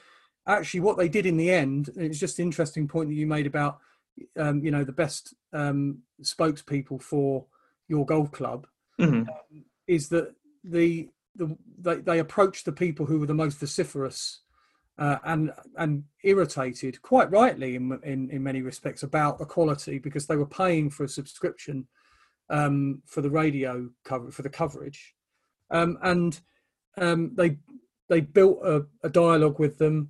actually, 0.45 0.79
what 0.81 0.97
they 0.97 1.09
did 1.09 1.25
in 1.25 1.37
the 1.37 1.51
end, 1.51 1.89
it 1.95 2.07
was 2.07 2.19
just 2.19 2.39
an 2.39 2.45
interesting 2.45 2.87
point 2.87 3.09
that 3.09 3.15
you 3.15 3.27
made 3.27 3.47
about, 3.47 3.79
um, 4.37 4.63
you 4.63 4.71
know, 4.71 4.83
the 4.83 4.91
best 4.91 5.33
um, 5.53 5.99
spokespeople 6.21 7.01
for 7.01 7.45
your 7.87 8.05
golf 8.05 8.31
club 8.31 8.67
Mhm. 8.99 9.27
is 9.87 10.09
that 10.09 10.35
the 10.63 11.09
the 11.35 11.55
they, 11.77 11.97
they 11.97 12.19
approached 12.19 12.65
the 12.65 12.71
people 12.71 13.05
who 13.05 13.19
were 13.19 13.27
the 13.27 13.33
most 13.33 13.59
vociferous 13.59 14.39
uh, 14.99 15.17
and 15.25 15.51
and 15.77 16.03
irritated, 16.23 17.01
quite 17.01 17.29
rightly 17.31 17.75
in, 17.75 17.99
in 18.03 18.29
in 18.29 18.43
many 18.43 18.61
respects, 18.61 19.03
about 19.03 19.37
the 19.37 19.45
quality 19.45 19.99
because 19.99 20.25
they 20.27 20.35
were 20.35 20.45
paying 20.45 20.89
for 20.89 21.03
a 21.03 21.09
subscription 21.09 21.87
um, 22.49 23.01
for 23.05 23.21
the 23.21 23.29
radio 23.29 23.89
cover 24.03 24.31
for 24.31 24.41
the 24.41 24.49
coverage, 24.49 25.13
um, 25.71 25.97
and 26.01 26.41
um, 26.97 27.31
they 27.35 27.57
they 28.09 28.21
built 28.21 28.59
a, 28.63 28.85
a 29.03 29.09
dialogue 29.09 29.59
with 29.59 29.77
them, 29.77 30.09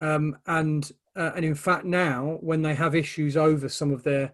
um, 0.00 0.36
and 0.46 0.92
uh, 1.16 1.32
and 1.34 1.44
in 1.44 1.54
fact 1.54 1.84
now 1.84 2.38
when 2.40 2.62
they 2.62 2.74
have 2.74 2.94
issues 2.94 3.36
over 3.36 3.68
some 3.68 3.92
of 3.92 4.02
their 4.04 4.32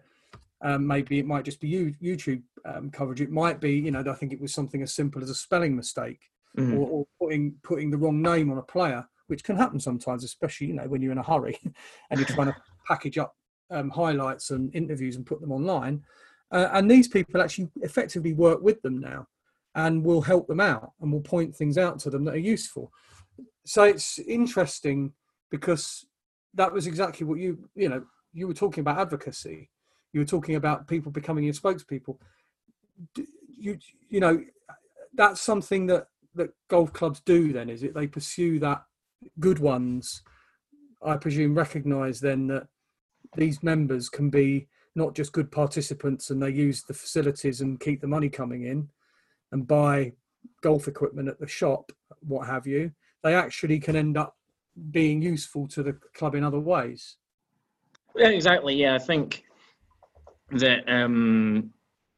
um, 0.61 0.87
maybe 0.87 1.19
it 1.19 1.25
might 1.25 1.45
just 1.45 1.59
be 1.59 1.93
YouTube 2.01 2.41
um, 2.65 2.89
coverage. 2.89 3.21
It 3.21 3.29
might 3.31 3.59
be, 3.59 3.73
you 3.77 3.91
know, 3.91 4.03
I 4.07 4.13
think 4.13 4.33
it 4.33 4.41
was 4.41 4.53
something 4.53 4.81
as 4.81 4.93
simple 4.93 5.21
as 5.21 5.29
a 5.29 5.35
spelling 5.35 5.75
mistake 5.75 6.21
Mhm. 6.57 6.77
or, 6.77 6.87
or 6.87 7.07
putting 7.19 7.55
putting 7.63 7.91
the 7.91 7.97
wrong 7.97 8.21
name 8.21 8.49
on 8.49 8.57
a 8.57 8.61
player, 8.63 9.05
which 9.27 9.43
can 9.43 9.55
happen 9.55 9.79
sometimes, 9.79 10.23
especially 10.23 10.67
you 10.67 10.73
know 10.73 10.87
when 10.87 11.01
you're 11.01 11.11
in 11.11 11.17
a 11.17 11.23
hurry 11.23 11.57
and 12.09 12.19
you're 12.19 12.27
trying 12.27 12.47
to 12.47 12.55
package 12.87 13.17
up 13.17 13.35
um, 13.71 13.89
highlights 13.89 14.51
and 14.51 14.73
interviews 14.75 15.15
and 15.15 15.25
put 15.25 15.41
them 15.41 15.51
online. 15.51 16.03
Uh, 16.51 16.69
and 16.73 16.89
these 16.89 17.07
people 17.07 17.41
actually 17.41 17.69
effectively 17.81 18.33
work 18.33 18.61
with 18.61 18.81
them 18.81 18.99
now 18.99 19.27
and 19.73 20.03
will 20.03 20.21
help 20.21 20.47
them 20.47 20.59
out 20.59 20.91
and 21.01 21.11
will 21.11 21.21
point 21.21 21.55
things 21.55 21.77
out 21.77 21.99
to 21.99 22.09
them 22.09 22.23
that 22.23 22.35
are 22.35 22.37
useful. 22.37 22.91
So 23.65 23.83
it's 23.83 24.19
interesting 24.19 25.13
because 25.51 26.05
that 26.53 26.71
was 26.71 26.87
exactly 26.87 27.25
what 27.25 27.39
you, 27.39 27.67
you 27.75 27.89
know, 27.89 28.03
you 28.31 28.47
were 28.47 28.53
talking 28.53 28.81
about 28.81 28.99
advocacy. 28.99 29.69
You 30.13 30.21
were 30.21 30.25
talking 30.25 30.55
about 30.55 30.87
people 30.87 31.11
becoming 31.11 31.43
your 31.43 31.53
spokespeople. 31.53 32.17
You, 33.57 33.77
you 34.09 34.19
know, 34.19 34.43
that's 35.13 35.41
something 35.41 35.87
that 35.87 36.07
that 36.35 36.51
golf 36.69 36.93
clubs 36.93 37.21
do. 37.21 37.51
Then 37.51 37.69
is 37.69 37.83
it 37.83 37.93
they 37.93 38.07
pursue 38.07 38.59
that 38.59 38.83
good 39.39 39.59
ones? 39.59 40.23
I 41.03 41.17
presume 41.17 41.55
recognise 41.55 42.19
then 42.19 42.47
that 42.47 42.67
these 43.35 43.61
members 43.63 44.09
can 44.09 44.29
be 44.29 44.67
not 44.95 45.13
just 45.13 45.33
good 45.33 45.51
participants 45.51 46.29
and 46.29 46.41
they 46.41 46.49
use 46.49 46.83
the 46.83 46.93
facilities 46.93 47.61
and 47.61 47.79
keep 47.79 48.01
the 48.01 48.07
money 48.07 48.29
coming 48.29 48.63
in 48.63 48.87
and 49.51 49.67
buy 49.67 50.13
golf 50.61 50.87
equipment 50.87 51.27
at 51.27 51.39
the 51.39 51.47
shop, 51.47 51.91
what 52.21 52.47
have 52.47 52.65
you, 52.65 52.91
they 53.23 53.33
actually 53.33 53.79
can 53.79 53.95
end 53.95 54.17
up 54.17 54.35
being 54.91 55.21
useful 55.21 55.67
to 55.67 55.83
the 55.83 55.93
club 56.13 56.35
in 56.35 56.43
other 56.43 56.59
ways. 56.59 57.17
Yeah, 58.15 58.29
exactly. 58.29 58.75
Yeah, 58.75 58.95
I 58.95 58.99
think 58.99 59.43
that 60.51 60.87
um, 60.87 61.71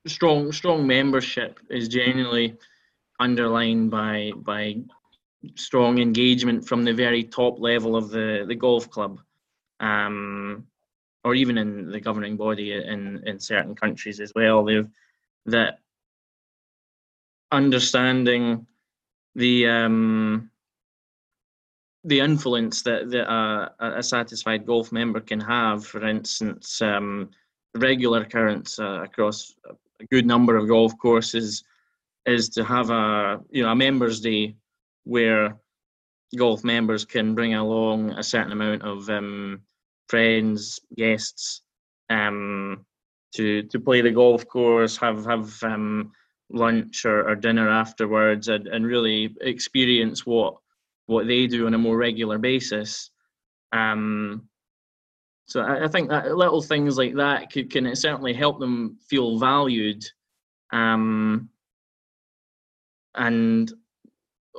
strong 0.05 0.51
strong 0.51 0.85
membership 0.85 1.59
is 1.69 1.87
generally 1.87 2.55
underlined 3.19 3.89
by 3.89 4.31
by 4.37 4.75
strong 5.55 5.99
engagement 5.99 6.67
from 6.67 6.83
the 6.83 6.93
very 6.93 7.23
top 7.23 7.59
level 7.59 7.95
of 7.95 8.09
the 8.09 8.45
the 8.47 8.55
golf 8.55 8.89
club. 8.89 9.19
Um, 9.79 10.67
or 11.23 11.35
even 11.35 11.57
in 11.57 11.91
the 11.91 11.99
governing 11.99 12.37
body 12.37 12.71
in, 12.71 13.21
in 13.25 13.37
certain 13.37 13.75
countries 13.75 14.21
as 14.21 14.31
well, 14.33 14.63
they've 14.63 14.87
that 15.45 15.79
understanding 17.51 18.65
the 19.35 19.67
um, 19.67 20.49
the 22.03 22.19
influence 22.19 22.81
that, 22.83 23.09
that 23.11 23.29
a, 23.29 24.01
satisfied 24.01 24.65
golf 24.65 24.93
member 24.93 25.19
can 25.19 25.41
have, 25.41 25.85
for 25.85 26.07
instance, 26.07 26.81
um, 26.81 27.29
regular 27.75 28.21
occurrence 28.21 28.79
uh, 28.79 29.03
across 29.03 29.53
a 29.99 30.05
good 30.05 30.25
number 30.25 30.55
of 30.55 30.69
golf 30.69 30.97
courses 30.97 31.63
is 32.25 32.49
to 32.49 32.63
have 32.63 32.89
a 32.89 33.41
you 33.49 33.63
know 33.63 33.71
a 33.71 33.75
members 33.75 34.19
day 34.21 34.55
where 35.07 35.57
golf 36.35 36.63
members 36.63 37.05
can 37.05 37.33
bring 37.33 37.53
along 37.53 38.11
a 38.11 38.23
certain 38.23 38.51
amount 38.51 38.83
of 38.83 39.09
um, 39.09 39.61
friends, 40.09 40.79
guests, 40.95 41.61
um, 42.09 42.85
to 43.35 43.63
to 43.63 43.79
play 43.79 44.01
the 44.01 44.11
golf 44.11 44.47
course, 44.47 44.97
have 44.97 45.25
have 45.25 45.63
um, 45.63 46.11
lunch 46.49 47.05
or, 47.05 47.29
or 47.29 47.35
dinner 47.35 47.69
afterwards, 47.69 48.47
and, 48.47 48.67
and 48.67 48.85
really 48.85 49.35
experience 49.41 50.25
what 50.25 50.55
what 51.05 51.27
they 51.27 51.47
do 51.47 51.67
on 51.67 51.73
a 51.73 51.77
more 51.77 51.97
regular 51.97 52.37
basis. 52.37 53.09
Um, 53.71 54.47
so 55.45 55.61
I, 55.61 55.85
I, 55.85 55.87
think 55.87 56.09
that 56.09 56.35
little 56.35 56.61
things 56.61 56.97
like 56.97 57.15
that 57.15 57.51
could, 57.51 57.71
can 57.71 57.95
certainly 57.95 58.33
help 58.33 58.59
them 58.59 58.97
feel 59.09 59.39
valued. 59.39 60.03
Um, 60.71 61.49
and 63.15 63.71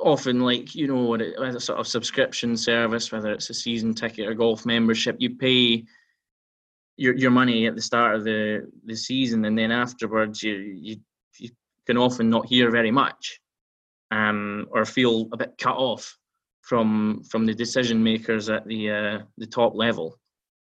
often 0.01 0.39
like 0.39 0.75
you 0.75 0.87
know 0.87 1.03
what 1.03 1.21
a 1.21 1.59
sort 1.59 1.79
of 1.79 1.87
subscription 1.87 2.55
service 2.55 3.11
whether 3.11 3.31
it's 3.31 3.49
a 3.49 3.53
season 3.53 3.93
ticket 3.93 4.27
or 4.27 4.33
golf 4.33 4.65
membership 4.65 5.15
you 5.19 5.35
pay 5.35 5.83
your 6.97 7.15
your 7.15 7.31
money 7.31 7.67
at 7.67 7.75
the 7.75 7.81
start 7.81 8.15
of 8.15 8.23
the 8.23 8.69
the 8.85 8.95
season 8.95 9.45
and 9.45 9.57
then 9.57 9.71
afterwards 9.71 10.41
you 10.41 10.53
you, 10.53 10.97
you 11.37 11.49
can 11.85 11.97
often 11.97 12.29
not 12.29 12.45
hear 12.45 12.71
very 12.71 12.91
much 12.91 13.39
um, 14.11 14.67
or 14.71 14.85
feel 14.85 15.27
a 15.31 15.37
bit 15.37 15.57
cut 15.57 15.75
off 15.75 16.17
from 16.61 17.23
from 17.23 17.45
the 17.45 17.53
decision 17.53 18.03
makers 18.03 18.49
at 18.49 18.65
the 18.65 18.91
uh, 18.91 19.19
the 19.37 19.47
top 19.47 19.73
level. 19.75 20.17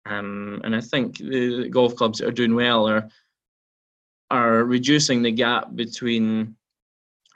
Um, 0.06 0.60
and 0.64 0.74
I 0.74 0.80
think 0.80 1.18
the 1.18 1.68
golf 1.68 1.94
clubs 1.94 2.18
that 2.18 2.28
are 2.28 2.32
doing 2.32 2.54
well 2.54 2.88
are 2.88 3.08
are 4.30 4.64
reducing 4.64 5.22
the 5.22 5.32
gap 5.32 5.74
between 5.74 6.56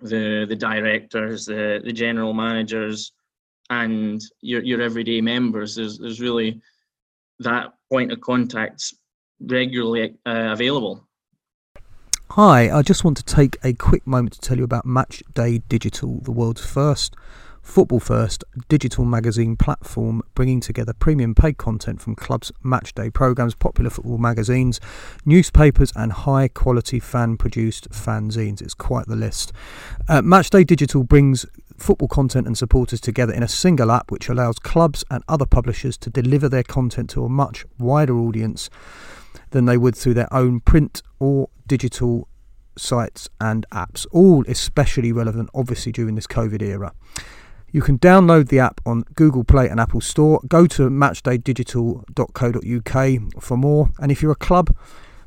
the 0.04 0.44
the 0.48 0.56
directors, 0.56 1.46
the 1.46 1.80
the 1.82 1.92
general 1.92 2.32
managers, 2.32 3.12
and 3.70 4.20
your 4.40 4.62
your 4.62 4.80
everyday 4.80 5.20
members. 5.20 5.74
There's 5.74 5.98
there's 5.98 6.20
really 6.20 6.60
that 7.40 7.72
point 7.90 8.12
of 8.12 8.20
contact 8.20 8.94
regularly 9.40 10.14
uh, 10.26 10.52
available. 10.52 11.08
Hi, 12.30 12.70
I 12.70 12.82
just 12.82 13.04
want 13.04 13.16
to 13.18 13.24
take 13.24 13.56
a 13.62 13.72
quick 13.72 14.06
moment 14.06 14.34
to 14.34 14.40
tell 14.40 14.56
you 14.56 14.64
about 14.64 14.86
Match 14.86 15.22
Day 15.34 15.58
Digital, 15.68 16.20
the 16.20 16.32
world's 16.32 16.64
first 16.64 17.14
Football 17.64 17.98
First 17.98 18.44
digital 18.68 19.05
magazine 19.07 19.57
platform 19.57 20.22
bringing 20.35 20.61
together 20.61 20.92
premium 20.92 21.35
paid 21.35 21.57
content 21.57 22.00
from 22.00 22.14
clubs' 22.14 22.53
matchday 22.62 23.12
programs, 23.12 23.55
popular 23.55 23.90
football 23.90 24.18
magazines, 24.18 24.79
newspapers, 25.24 25.90
and 25.96 26.12
high 26.12 26.46
quality 26.46 27.00
fan 27.00 27.37
produced 27.37 27.90
fanzines. 27.90 28.61
It's 28.61 28.74
quite 28.74 29.07
the 29.07 29.16
list. 29.16 29.53
Uh, 30.09 30.20
matchday 30.20 30.64
Digital 30.64 31.03
brings 31.03 31.46
football 31.77 32.07
content 32.07 32.46
and 32.46 32.57
supporters 32.57 33.00
together 33.00 33.33
in 33.33 33.42
a 33.42 33.48
single 33.48 33.90
app 33.90 34.11
which 34.12 34.29
allows 34.29 34.59
clubs 34.59 35.03
and 35.11 35.24
other 35.27 35.46
publishers 35.46 35.96
to 35.96 36.11
deliver 36.11 36.48
their 36.48 36.62
content 36.62 37.11
to 37.11 37.24
a 37.24 37.29
much 37.31 37.64
wider 37.79 38.16
audience 38.16 38.68
than 39.50 39.64
they 39.64 39.79
would 39.79 39.96
through 39.96 40.14
their 40.14 40.33
own 40.33 40.61
print 40.61 41.03
or 41.18 41.48
digital 41.66 42.29
sites 42.77 43.29
and 43.40 43.66
apps, 43.72 44.07
all 44.12 44.44
especially 44.46 45.12
relevant 45.12 45.48
obviously 45.55 45.90
during 45.90 46.14
this 46.14 46.27
COVID 46.27 46.62
era. 46.62 46.92
You 47.74 47.82
can 47.82 47.98
download 47.98 48.48
the 48.50 48.60
app 48.60 48.80
on 48.87 49.02
Google 49.16 49.42
Play 49.42 49.68
and 49.68 49.80
Apple 49.80 50.00
Store. 50.00 50.40
Go 50.46 50.68
to 50.68 50.88
matchdaydigital.co.uk 50.88 53.42
for 53.42 53.56
more. 53.56 53.90
And 53.98 54.12
if 54.12 54.22
you're 54.22 54.30
a 54.30 54.37
club, 54.37 54.76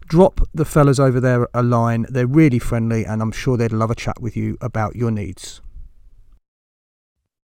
drop 0.07 0.39
the 0.53 0.63
fellas 0.63 0.97
over 0.97 1.19
there 1.19 1.49
a 1.53 1.61
line. 1.61 2.05
They're 2.07 2.25
really 2.25 2.59
friendly 2.59 3.03
and 3.03 3.21
I'm 3.21 3.33
sure 3.33 3.57
they'd 3.57 3.73
love 3.73 3.91
a 3.91 3.95
chat 3.95 4.21
with 4.21 4.37
you 4.37 4.57
about 4.61 4.95
your 4.95 5.11
needs. 5.11 5.59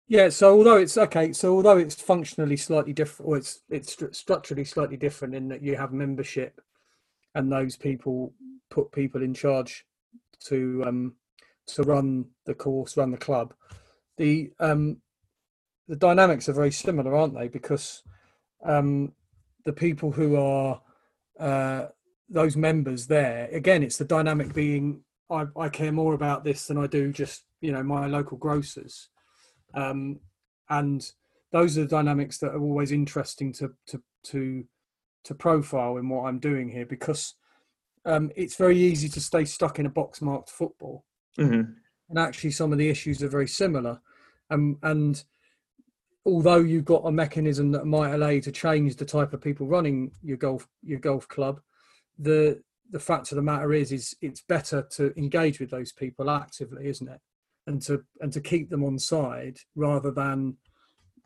Yeah, 0.07 0.29
so 0.29 0.57
although 0.57 0.77
it's 0.77 0.97
okay, 0.97 1.33
so 1.33 1.57
although 1.57 1.77
it's 1.77 1.95
functionally 1.95 2.55
slightly 2.55 2.93
different, 2.93 3.29
or 3.29 3.35
it's 3.35 3.63
it's 3.69 3.97
structurally 4.13 4.63
slightly 4.63 4.95
different 4.95 5.35
in 5.35 5.49
that 5.49 5.61
you 5.61 5.75
have 5.75 5.91
membership, 5.91 6.61
and 7.33 7.51
those 7.51 7.75
people 7.75 8.31
put 8.69 8.93
people 8.93 9.21
in 9.23 9.33
charge 9.33 9.85
to 10.45 10.85
um 10.87 11.15
to 11.67 11.83
run 11.83 12.27
the 12.45 12.53
course, 12.53 12.95
run 12.95 13.11
the 13.11 13.17
club 13.17 13.53
the 14.17 14.51
um, 14.59 14.97
the 15.87 15.95
dynamics 15.95 16.49
are 16.49 16.53
very 16.53 16.71
similar, 16.71 17.15
aren't 17.15 17.35
they? 17.35 17.47
Because 17.47 18.01
um, 18.63 19.13
the 19.65 19.73
people 19.73 20.11
who 20.11 20.35
are 20.37 20.81
uh, 21.39 21.87
those 22.29 22.55
members 22.55 23.07
there, 23.07 23.47
again, 23.51 23.83
it's 23.83 23.97
the 23.97 24.05
dynamic 24.05 24.53
being 24.53 25.01
I, 25.29 25.45
I, 25.57 25.69
care 25.69 25.91
more 25.91 26.13
about 26.13 26.43
this 26.43 26.67
than 26.67 26.77
I 26.77 26.87
do 26.87 27.11
just 27.11 27.45
you 27.61 27.71
know 27.71 27.83
my 27.83 28.07
local 28.07 28.37
grocers, 28.37 29.09
um, 29.73 30.19
and 30.69 31.05
those 31.51 31.77
are 31.77 31.81
the 31.81 31.87
dynamics 31.87 32.37
that 32.39 32.51
are 32.51 32.61
always 32.61 32.91
interesting 32.91 33.53
to 33.53 33.73
to 33.87 34.01
to 34.25 34.63
to 35.25 35.35
profile 35.35 35.97
in 35.97 36.09
what 36.09 36.25
I'm 36.25 36.39
doing 36.39 36.69
here 36.69 36.85
because 36.85 37.33
um, 38.05 38.31
it's 38.35 38.55
very 38.55 38.77
easy 38.77 39.09
to 39.09 39.19
stay 39.19 39.43
stuck 39.43 39.79
in 39.79 39.87
a 39.87 39.89
box 39.89 40.21
marked 40.21 40.51
football. 40.51 41.03
Mm-hmm 41.39 41.71
and 42.09 42.19
actually 42.19 42.51
some 42.51 42.71
of 42.71 42.77
the 42.77 42.89
issues 42.89 43.23
are 43.23 43.27
very 43.27 43.47
similar. 43.47 43.99
Um, 44.49 44.77
and 44.83 45.23
although 46.25 46.59
you've 46.59 46.85
got 46.85 47.05
a 47.05 47.11
mechanism 47.11 47.71
that 47.71 47.85
might 47.85 48.13
allow 48.13 48.29
you 48.29 48.41
to 48.41 48.51
change 48.51 48.95
the 48.95 49.05
type 49.05 49.33
of 49.33 49.41
people 49.41 49.67
running 49.67 50.11
your 50.23 50.37
golf 50.37 50.67
your 50.83 50.99
golf 50.99 51.27
club, 51.27 51.61
the 52.17 52.61
the 52.91 52.99
fact 52.99 53.31
of 53.31 53.35
the 53.35 53.41
matter 53.41 53.73
is 53.73 53.91
is 53.91 54.15
it's 54.21 54.41
better 54.41 54.81
to 54.91 55.13
engage 55.17 55.59
with 55.59 55.71
those 55.71 55.91
people 55.91 56.29
actively, 56.29 56.87
isn't 56.87 57.09
it? 57.09 57.21
And 57.67 57.81
to 57.83 58.03
and 58.21 58.31
to 58.33 58.41
keep 58.41 58.69
them 58.69 58.83
on 58.83 58.99
side 58.99 59.57
rather 59.75 60.11
than 60.11 60.57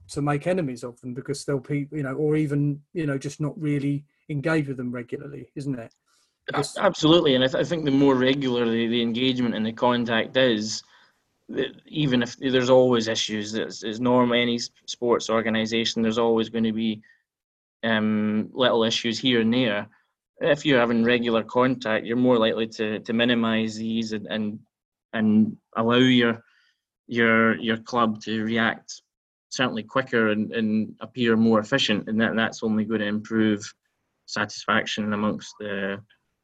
to 0.10 0.22
make 0.22 0.48
enemies 0.48 0.84
of 0.84 1.00
them 1.02 1.14
because 1.14 1.46
they'll 1.46 1.60
be 1.60 1.88
you 1.92 2.04
know 2.04 2.14
or 2.14 2.36
even 2.36 2.82
you 2.94 3.06
know 3.06 3.18
just 3.18 3.40
not 3.40 3.60
really 3.60 4.06
engage 4.30 4.68
with 4.68 4.78
them 4.78 4.92
regularly, 4.92 5.52
isn't 5.56 5.78
it? 5.78 5.94
Absolutely, 6.54 7.36
and 7.36 7.44
I, 7.44 7.48
th- 7.48 7.64
I, 7.64 7.64
think 7.64 7.86
the 7.86 7.92
more 7.92 8.16
regular 8.16 8.66
the, 8.66 8.88
the 8.88 9.02
engagement 9.02 9.56
and 9.56 9.66
the 9.66 9.74
contact 9.74 10.36
is, 10.38 10.84
even 11.88 12.24
if 12.24 12.38
there's 12.38 12.70
always 12.70 13.08
issues, 13.08 13.56
as, 13.56 13.84
as 13.84 14.00
normal 14.00 14.40
any 14.40 14.60
sports 14.86 15.30
organisation, 15.30 16.02
there's 16.02 16.18
always 16.18 16.50
going 16.50 16.64
to 16.64 16.74
be 16.74 17.02
um, 17.84 18.50
little 18.54 18.84
issues 18.84 19.20
here 19.20 19.42
and 19.42 19.54
there. 19.54 19.88
If 20.42 20.66
you're 20.66 20.80
having 20.80 21.04
regular 21.04 21.44
contact, 21.44 22.06
you're 22.06 22.18
more 22.18 22.38
likely 22.38 22.68
to, 22.68 23.00
to 23.00 23.14
minimise 23.14 23.76
these 23.76 24.14
and, 24.14 24.28
and 24.28 24.60
and 25.14 25.58
allow 25.76 25.98
your 25.98 26.44
your 27.08 27.58
your 27.58 27.78
club 27.78 28.22
to 28.22 28.44
react 28.44 29.02
certainly 29.50 29.84
quicker 29.84 30.30
and, 30.30 30.52
and 30.52 30.96
appear 31.00 31.36
more 31.36 31.60
efficient, 31.60 32.08
and 32.08 32.22
that 32.22 32.36
that's 32.36 32.64
only 32.64 32.86
going 32.86 33.02
to 33.02 33.08
improve 33.08 33.74
satisfaction 34.28 35.14
amongst 35.14 35.56
the 35.60 36.00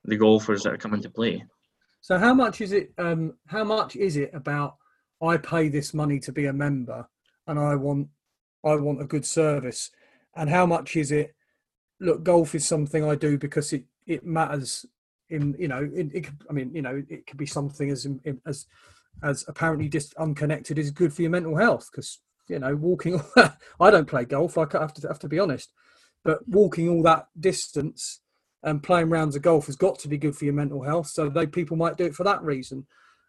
the 0.06 0.18
golfers 0.18 0.64
that 0.64 0.74
are 0.74 0.78
coming 0.78 1.02
to 1.02 1.10
play. 1.10 1.44
So 2.02 2.18
how 2.18 2.34
much 2.34 2.62
is 2.62 2.72
it? 2.72 2.94
Um, 2.98 3.34
how 3.48 3.64
much 3.64 3.96
is 3.96 4.18
it 4.18 4.32
about? 4.34 4.76
I 5.22 5.38
pay 5.38 5.70
this 5.70 5.94
money 5.94 6.20
to 6.20 6.32
be 6.32 6.46
a 6.46 6.54
member, 6.54 7.08
and 7.48 7.60
I 7.60 7.76
want 7.76 8.10
I 8.64 8.76
want 8.76 9.02
a 9.02 9.06
good 9.06 9.26
service. 9.26 9.92
And 10.36 10.50
how 10.50 10.66
much 10.66 10.96
is 10.96 11.12
it? 11.12 11.34
Look, 12.00 12.24
golf 12.24 12.54
is 12.54 12.68
something 12.68 13.04
I 13.04 13.16
do 13.16 13.38
because 13.38 13.74
it 13.74 13.86
it 14.06 14.26
matters. 14.26 14.86
In 15.30 15.56
you 15.58 15.68
know, 15.68 15.90
it, 15.92 16.14
it 16.14 16.28
I 16.50 16.54
mean, 16.54 16.76
you 16.76 16.84
know, 16.84 17.04
it 17.10 17.26
could 17.26 17.38
be 17.38 17.48
something 17.48 17.90
as 17.90 18.08
as 18.46 18.68
as 19.24 19.46
apparently 19.48 19.90
just 19.90 20.14
unconnected 20.16 20.78
is 20.78 20.92
good 20.92 21.14
for 21.14 21.24
your 21.24 21.32
mental 21.32 21.58
health 21.58 21.90
because 21.92 22.20
you 22.48 22.60
know 22.60 22.76
walking. 22.76 23.20
I 23.80 23.90
don't 23.90 24.08
play 24.08 24.26
golf. 24.26 24.58
I 24.60 24.68
have 24.74 24.94
to 24.94 25.08
have 25.08 25.20
to 25.20 25.28
be 25.28 25.40
honest, 25.40 25.72
but 26.24 26.48
walking 26.48 26.88
all 26.90 27.02
that 27.02 27.30
distance 27.40 28.20
and 28.66 28.84
playing 28.84 29.10
rounds 29.10 29.36
of 29.36 29.44
golf 29.44 29.68
has 29.68 29.78
got 29.78 29.98
to 30.00 30.10
be 30.10 30.18
good 30.18 30.36
for 30.36 30.44
your 30.44 30.54
mental 30.54 30.82
health. 30.82 31.08
So 31.08 31.30
they 31.30 31.48
people 31.48 31.78
might 31.78 31.98
do 31.98 32.06
it 32.06 32.16
for 32.16 32.26
that 32.26 32.44
reason, 32.44 32.86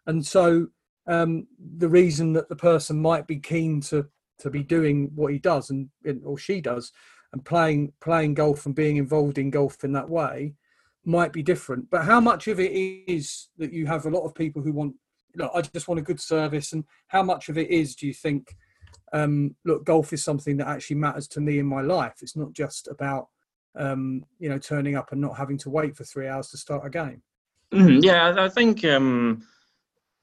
and 0.07 0.27
so 0.27 0.66
um, 1.07 1.46
the 1.79 1.88
reason 1.88 2.33
that 2.33 2.49
the 2.49 2.57
person 2.57 3.01
might 3.01 3.29
be 3.29 3.38
keen 3.38 3.81
to 3.83 4.09
to 4.38 4.51
be 4.51 4.62
doing 4.62 5.11
what 5.14 5.33
he 5.33 5.38
does 5.38 5.70
and 5.70 5.88
or 6.25 6.37
she 6.37 6.61
does, 6.61 6.90
and 7.33 7.44
playing 7.44 7.92
playing 8.01 8.35
golf 8.35 8.66
and 8.66 8.75
being 8.75 8.96
involved 8.96 9.38
in 9.38 9.51
golf 9.51 9.85
in 9.85 9.92
that 9.92 10.09
way 10.09 10.55
might 11.05 11.33
be 11.33 11.42
different. 11.42 11.88
But 11.90 12.05
how 12.05 12.20
much 12.20 12.49
of 12.49 12.59
it 12.59 12.72
is 12.72 13.49
that 13.59 13.72
you 13.72 13.87
have 13.87 14.07
a 14.07 14.11
lot 14.11 14.25
of 14.25 14.35
people 14.35 14.61
who 14.61 14.72
want, 14.72 14.96
look, 15.37 15.53
I 15.55 15.61
just 15.61 15.87
want 15.87 16.01
a 16.01 16.03
good 16.03 16.20
service, 16.20 16.72
and 16.72 16.85
how 17.09 17.22
much 17.22 17.49
of 17.49 17.57
it 17.59 17.70
is 17.70 17.94
do 17.94 18.07
you 18.07 18.14
think? 18.14 18.57
Um, 19.12 19.55
look, 19.64 19.85
golf 19.85 20.12
is 20.12 20.25
something 20.25 20.57
that 20.57 20.66
actually 20.66 20.96
matters 20.96 21.29
to 21.29 21.40
me 21.40 21.61
in 21.61 21.66
my 21.66 21.81
life. 21.81 22.14
It's 22.22 22.37
not 22.37 22.53
just 22.53 22.88
about 22.88 23.29
um, 23.76 24.24
you 24.38 24.48
know, 24.48 24.58
turning 24.58 24.96
up 24.96 25.12
and 25.12 25.20
not 25.20 25.36
having 25.36 25.58
to 25.58 25.70
wait 25.70 25.96
for 25.96 26.04
three 26.04 26.28
hours 26.28 26.48
to 26.48 26.56
start 26.56 26.86
a 26.86 26.90
game. 26.90 27.22
Mm-hmm. 27.72 28.00
Yeah, 28.02 28.34
I 28.38 28.48
think 28.48 28.84
um, 28.84 29.42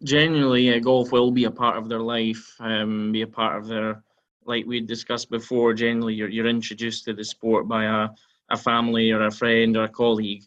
genuinely 0.03 0.73
uh, 0.73 0.79
golf 0.79 1.11
will 1.11 1.31
be 1.31 1.45
a 1.45 1.51
part 1.51 1.77
of 1.77 1.89
their 1.89 1.99
life, 1.99 2.55
um, 2.59 3.11
be 3.11 3.21
a 3.21 3.27
part 3.27 3.57
of 3.57 3.67
their, 3.67 4.03
like 4.45 4.65
we 4.65 4.81
discussed 4.81 5.29
before. 5.29 5.73
Generally, 5.73 6.15
you're 6.15 6.29
you're 6.29 6.47
introduced 6.47 7.05
to 7.05 7.13
the 7.13 7.23
sport 7.23 7.67
by 7.67 7.85
a, 7.85 8.09
a 8.49 8.57
family 8.57 9.11
or 9.11 9.25
a 9.25 9.31
friend 9.31 9.77
or 9.77 9.83
a 9.83 9.89
colleague. 9.89 10.43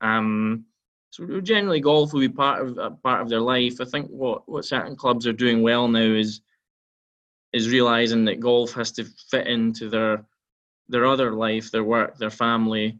Um, 0.00 0.64
so 1.10 1.40
generally, 1.40 1.80
golf 1.80 2.12
will 2.12 2.20
be 2.20 2.28
part 2.28 2.62
of 2.62 2.78
a 2.78 2.90
part 2.90 3.22
of 3.22 3.28
their 3.28 3.40
life. 3.40 3.80
I 3.80 3.84
think 3.84 4.08
what 4.08 4.48
what 4.48 4.64
certain 4.64 4.96
clubs 4.96 5.26
are 5.26 5.32
doing 5.32 5.62
well 5.62 5.88
now 5.88 6.00
is 6.00 6.40
is 7.52 7.70
realizing 7.70 8.24
that 8.26 8.40
golf 8.40 8.72
has 8.72 8.92
to 8.92 9.04
fit 9.30 9.46
into 9.46 9.88
their 9.88 10.24
their 10.88 11.06
other 11.06 11.32
life, 11.32 11.70
their 11.70 11.84
work, 11.84 12.18
their 12.18 12.30
family. 12.30 12.98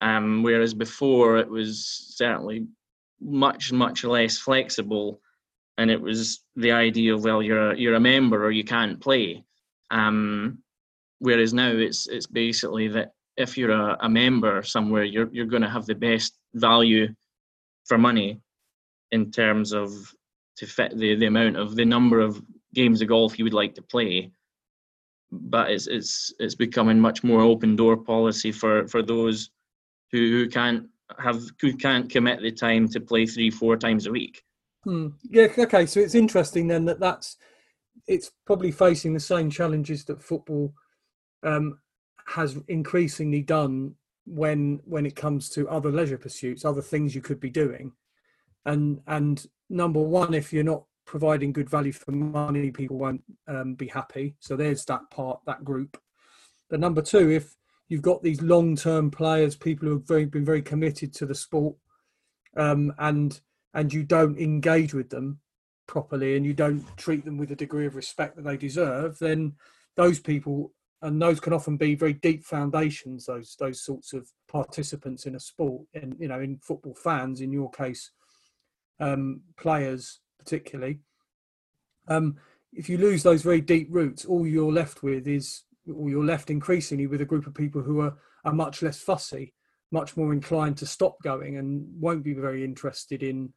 Um, 0.00 0.42
whereas 0.42 0.74
before 0.74 1.38
it 1.38 1.48
was 1.48 1.86
certainly 2.16 2.66
much 3.20 3.72
much 3.72 4.04
less 4.04 4.38
flexible, 4.38 5.20
and 5.78 5.90
it 5.90 6.00
was 6.00 6.40
the 6.56 6.72
idea 6.72 7.14
of 7.14 7.24
well 7.24 7.42
you're 7.42 7.70
a, 7.70 7.78
you're 7.78 7.94
a 7.94 8.00
member 8.00 8.44
or 8.44 8.50
you 8.50 8.64
can't 8.64 9.00
play. 9.00 9.44
Um, 9.90 10.58
whereas 11.20 11.54
now 11.54 11.70
it's 11.70 12.08
it's 12.08 12.26
basically 12.26 12.88
that 12.88 13.12
if 13.36 13.56
you're 13.56 13.70
a, 13.70 13.96
a 14.00 14.08
member 14.08 14.62
somewhere, 14.62 15.04
you're 15.04 15.28
you're 15.32 15.46
going 15.46 15.62
to 15.62 15.70
have 15.70 15.86
the 15.86 15.94
best 15.94 16.38
value 16.54 17.14
for 17.84 17.96
money 17.96 18.40
in 19.12 19.30
terms 19.30 19.72
of 19.72 19.90
to 20.56 20.66
fit 20.66 20.96
the, 20.96 21.14
the 21.14 21.26
amount 21.26 21.56
of 21.56 21.76
the 21.76 21.84
number 21.84 22.20
of 22.20 22.42
games 22.74 23.02
of 23.02 23.08
golf 23.08 23.38
you 23.38 23.44
would 23.44 23.54
like 23.54 23.74
to 23.74 23.82
play 23.82 24.30
but 25.32 25.70
it's 25.70 25.86
it's 25.86 26.32
it's 26.38 26.54
becoming 26.54 27.00
much 27.00 27.24
more 27.24 27.40
open 27.40 27.74
door 27.74 27.96
policy 27.96 28.52
for 28.52 28.86
for 28.86 29.02
those 29.02 29.50
who, 30.12 30.18
who 30.18 30.48
can't 30.48 30.86
have 31.18 31.42
who 31.60 31.74
can't 31.74 32.10
commit 32.10 32.40
the 32.42 32.52
time 32.52 32.86
to 32.88 33.00
play 33.00 33.26
three 33.26 33.50
four 33.50 33.76
times 33.76 34.06
a 34.06 34.10
week. 34.12 34.42
Hmm. 34.84 35.08
Yeah. 35.22 35.48
Okay. 35.56 35.86
So 35.86 36.00
it's 36.00 36.14
interesting 36.14 36.68
then 36.68 36.84
that 36.84 37.00
that's 37.00 37.36
it's 38.06 38.30
probably 38.46 38.72
facing 38.72 39.14
the 39.14 39.20
same 39.20 39.50
challenges 39.50 40.04
that 40.04 40.22
football 40.22 40.74
um, 41.42 41.78
has 42.26 42.58
increasingly 42.68 43.42
done 43.42 43.94
when 44.26 44.80
when 44.84 45.06
it 45.06 45.16
comes 45.16 45.48
to 45.50 45.68
other 45.68 45.90
leisure 45.90 46.18
pursuits, 46.18 46.64
other 46.64 46.82
things 46.82 47.14
you 47.14 47.22
could 47.22 47.40
be 47.40 47.50
doing, 47.50 47.92
and 48.66 49.00
and 49.06 49.46
number 49.70 50.00
one, 50.00 50.34
if 50.34 50.52
you're 50.52 50.62
not 50.62 50.84
providing 51.04 51.52
good 51.52 51.68
value 51.68 51.92
for 51.92 52.12
money, 52.12 52.70
people 52.70 52.98
won't 52.98 53.22
um, 53.48 53.74
be 53.74 53.88
happy. 53.88 54.34
So 54.40 54.56
there's 54.56 54.84
that 54.86 55.10
part, 55.10 55.40
that 55.46 55.64
group. 55.64 56.00
But 56.70 56.80
number 56.80 57.02
two, 57.02 57.30
if 57.30 57.54
you've 57.88 58.02
got 58.02 58.22
these 58.22 58.40
long-term 58.40 59.10
players, 59.10 59.56
people 59.56 59.88
who 59.88 59.94
have 59.94 60.06
very, 60.06 60.24
been 60.24 60.44
very 60.44 60.62
committed 60.62 61.12
to 61.14 61.26
the 61.26 61.34
sport, 61.34 61.76
um, 62.56 62.92
and 62.98 63.40
and 63.74 63.92
you 63.92 64.04
don't 64.04 64.38
engage 64.38 64.92
with 64.92 65.08
them 65.10 65.40
properly, 65.86 66.36
and 66.36 66.44
you 66.46 66.54
don't 66.54 66.84
treat 66.96 67.24
them 67.24 67.38
with 67.38 67.48
the 67.48 67.56
degree 67.56 67.86
of 67.86 67.96
respect 67.96 68.36
that 68.36 68.44
they 68.44 68.56
deserve, 68.56 69.18
then 69.18 69.54
those 69.96 70.20
people 70.20 70.72
and 71.02 71.20
those 71.20 71.40
can 71.40 71.52
often 71.52 71.76
be 71.76 71.94
very 71.94 72.12
deep 72.14 72.44
foundations. 72.44 73.26
Those 73.26 73.56
those 73.58 73.82
sorts 73.82 74.12
of 74.12 74.30
participants 74.48 75.26
in 75.26 75.34
a 75.34 75.40
sport, 75.40 75.82
and 75.94 76.16
you 76.18 76.28
know, 76.28 76.40
in 76.40 76.58
football 76.58 76.94
fans, 76.94 77.40
in 77.40 77.52
your 77.52 77.70
case, 77.70 78.10
um, 79.00 79.42
players 79.58 80.20
particularly. 80.42 81.00
Um, 82.08 82.36
if 82.72 82.88
you 82.88 82.98
lose 82.98 83.22
those 83.22 83.42
very 83.42 83.60
deep 83.60 83.88
roots, 83.90 84.24
all 84.24 84.46
you're 84.46 84.72
left 84.72 85.02
with 85.02 85.28
is, 85.28 85.62
or 85.92 86.08
you're 86.08 86.24
left 86.24 86.50
increasingly 86.50 87.06
with 87.06 87.20
a 87.20 87.26
group 87.26 87.46
of 87.46 87.54
people 87.54 87.82
who 87.82 88.00
are, 88.00 88.16
are 88.44 88.52
much 88.52 88.82
less 88.82 89.00
fussy, 89.00 89.54
much 89.90 90.16
more 90.16 90.32
inclined 90.32 90.76
to 90.78 90.86
stop 90.86 91.16
going 91.22 91.58
and 91.58 91.86
won't 92.00 92.24
be 92.24 92.32
very 92.34 92.64
interested 92.64 93.22
in, 93.22 93.52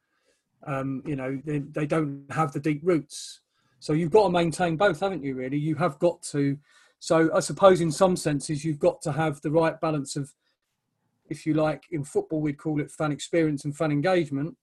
um, 0.66 1.02
you 1.06 1.16
know, 1.16 1.40
they, 1.44 1.58
they 1.58 1.86
don't 1.86 2.24
have 2.30 2.52
the 2.52 2.60
deep 2.60 2.80
roots. 2.84 3.40
So 3.78 3.92
you've 3.92 4.10
got 4.10 4.24
to 4.24 4.30
maintain 4.30 4.76
both, 4.76 5.00
haven't 5.00 5.24
you, 5.24 5.34
really? 5.34 5.58
You 5.58 5.74
have 5.76 5.98
got 5.98 6.22
to. 6.32 6.58
So 6.98 7.30
I 7.34 7.40
suppose 7.40 7.80
in 7.80 7.92
some 7.92 8.16
senses, 8.16 8.64
you've 8.64 8.78
got 8.78 9.00
to 9.02 9.12
have 9.12 9.40
the 9.40 9.50
right 9.50 9.80
balance 9.80 10.16
of, 10.16 10.32
if 11.28 11.46
you 11.46 11.54
like, 11.54 11.84
in 11.90 12.04
football, 12.04 12.40
we'd 12.40 12.58
call 12.58 12.80
it 12.80 12.90
fan 12.90 13.12
experience 13.12 13.64
and 13.64 13.76
fan 13.76 13.92
engagement. 13.92 14.56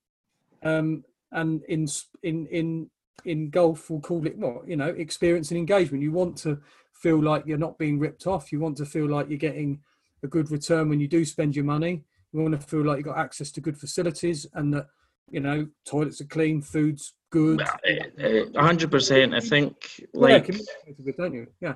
Um, 0.64 1.04
and 1.34 1.64
in 1.68 1.88
in 2.24 2.48
in 2.48 2.90
in 3.26 3.50
golf 3.50 3.90
we'll 3.90 4.00
call 4.00 4.26
it 4.26 4.38
what 4.38 4.68
you 4.68 4.76
know 4.76 4.88
experience 4.88 5.52
and 5.52 5.58
engagement. 5.58 6.04
You 6.04 6.12
want 6.12 6.38
to 6.40 6.60
feel 6.94 7.22
like 7.22 7.46
you're 7.46 7.58
not 7.58 7.78
being 7.78 8.00
ripped 8.00 8.28
off. 8.28 8.52
You 8.52 8.60
want 8.60 8.78
to 8.78 8.86
feel 8.86 9.10
like 9.10 9.30
you're 9.30 9.38
getting 9.38 9.82
a 10.24 10.28
good 10.28 10.52
return 10.52 10.90
when 10.90 11.00
you 11.00 11.08
do 11.08 11.26
spend 11.26 11.56
your 11.56 11.66
money. 11.66 12.04
You 12.32 12.42
want 12.42 12.60
to 12.60 12.68
feel 12.68 12.84
like 12.86 12.98
you've 12.98 13.06
got 13.06 13.18
access 13.18 13.52
to 13.52 13.62
good 13.62 13.78
facilities 13.78 14.48
and 14.54 14.74
that 14.74 14.88
you 15.30 15.40
know 15.40 15.68
toilets 15.86 16.22
are 16.22 16.26
clean 16.26 16.62
food's 16.62 17.14
good. 17.32 17.60
100% 17.60 17.82
eh, 17.86 19.34
eh, 19.34 19.36
i 19.36 19.40
think 19.40 19.76
like 20.14 20.48
yeah, 20.48 21.12
don't 21.18 21.34
you? 21.34 21.48
Yeah. 21.60 21.74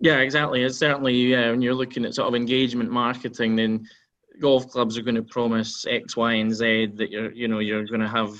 Yeah 0.00 0.18
exactly. 0.18 0.62
It's 0.62 0.78
certainly 0.78 1.14
yeah 1.14 1.50
when 1.50 1.62
you're 1.62 1.74
looking 1.74 2.04
at 2.04 2.14
sort 2.14 2.28
of 2.28 2.34
engagement 2.34 2.90
marketing 2.90 3.56
then 3.56 3.86
golf 4.40 4.68
clubs 4.68 4.98
are 4.98 5.02
going 5.02 5.14
to 5.14 5.22
promise 5.22 5.86
x 5.88 6.16
y 6.16 6.34
and 6.34 6.52
z 6.52 6.86
that 6.86 7.10
you're 7.10 7.30
you 7.32 7.46
know 7.46 7.60
you're 7.60 7.86
going 7.86 8.00
to 8.00 8.08
have 8.08 8.34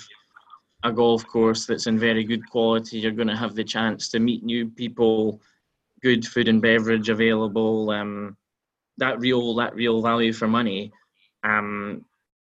a 0.85 0.93
golf 0.93 1.27
course 1.27 1.65
that's 1.67 1.87
in 1.87 1.99
very 1.99 2.25
good 2.25 2.49
quality. 2.49 2.99
You're 2.99 3.13
going 3.13 3.29
to 3.29 3.37
have 3.37 3.55
the 3.55 3.65
chance 3.65 4.09
to 4.11 4.21
meet 4.21 4.45
new 4.45 4.69
people, 4.69 5.41
good 6.03 6.27
food 6.27 6.47
and 6.47 6.61
beverage 6.61 7.09
available. 7.09 7.91
Um, 7.91 8.37
that 8.99 9.19
real 9.19 9.55
that 9.57 9.75
real 9.75 10.03
value 10.03 10.33
for 10.33 10.47
money. 10.47 10.93
Um, 11.43 12.05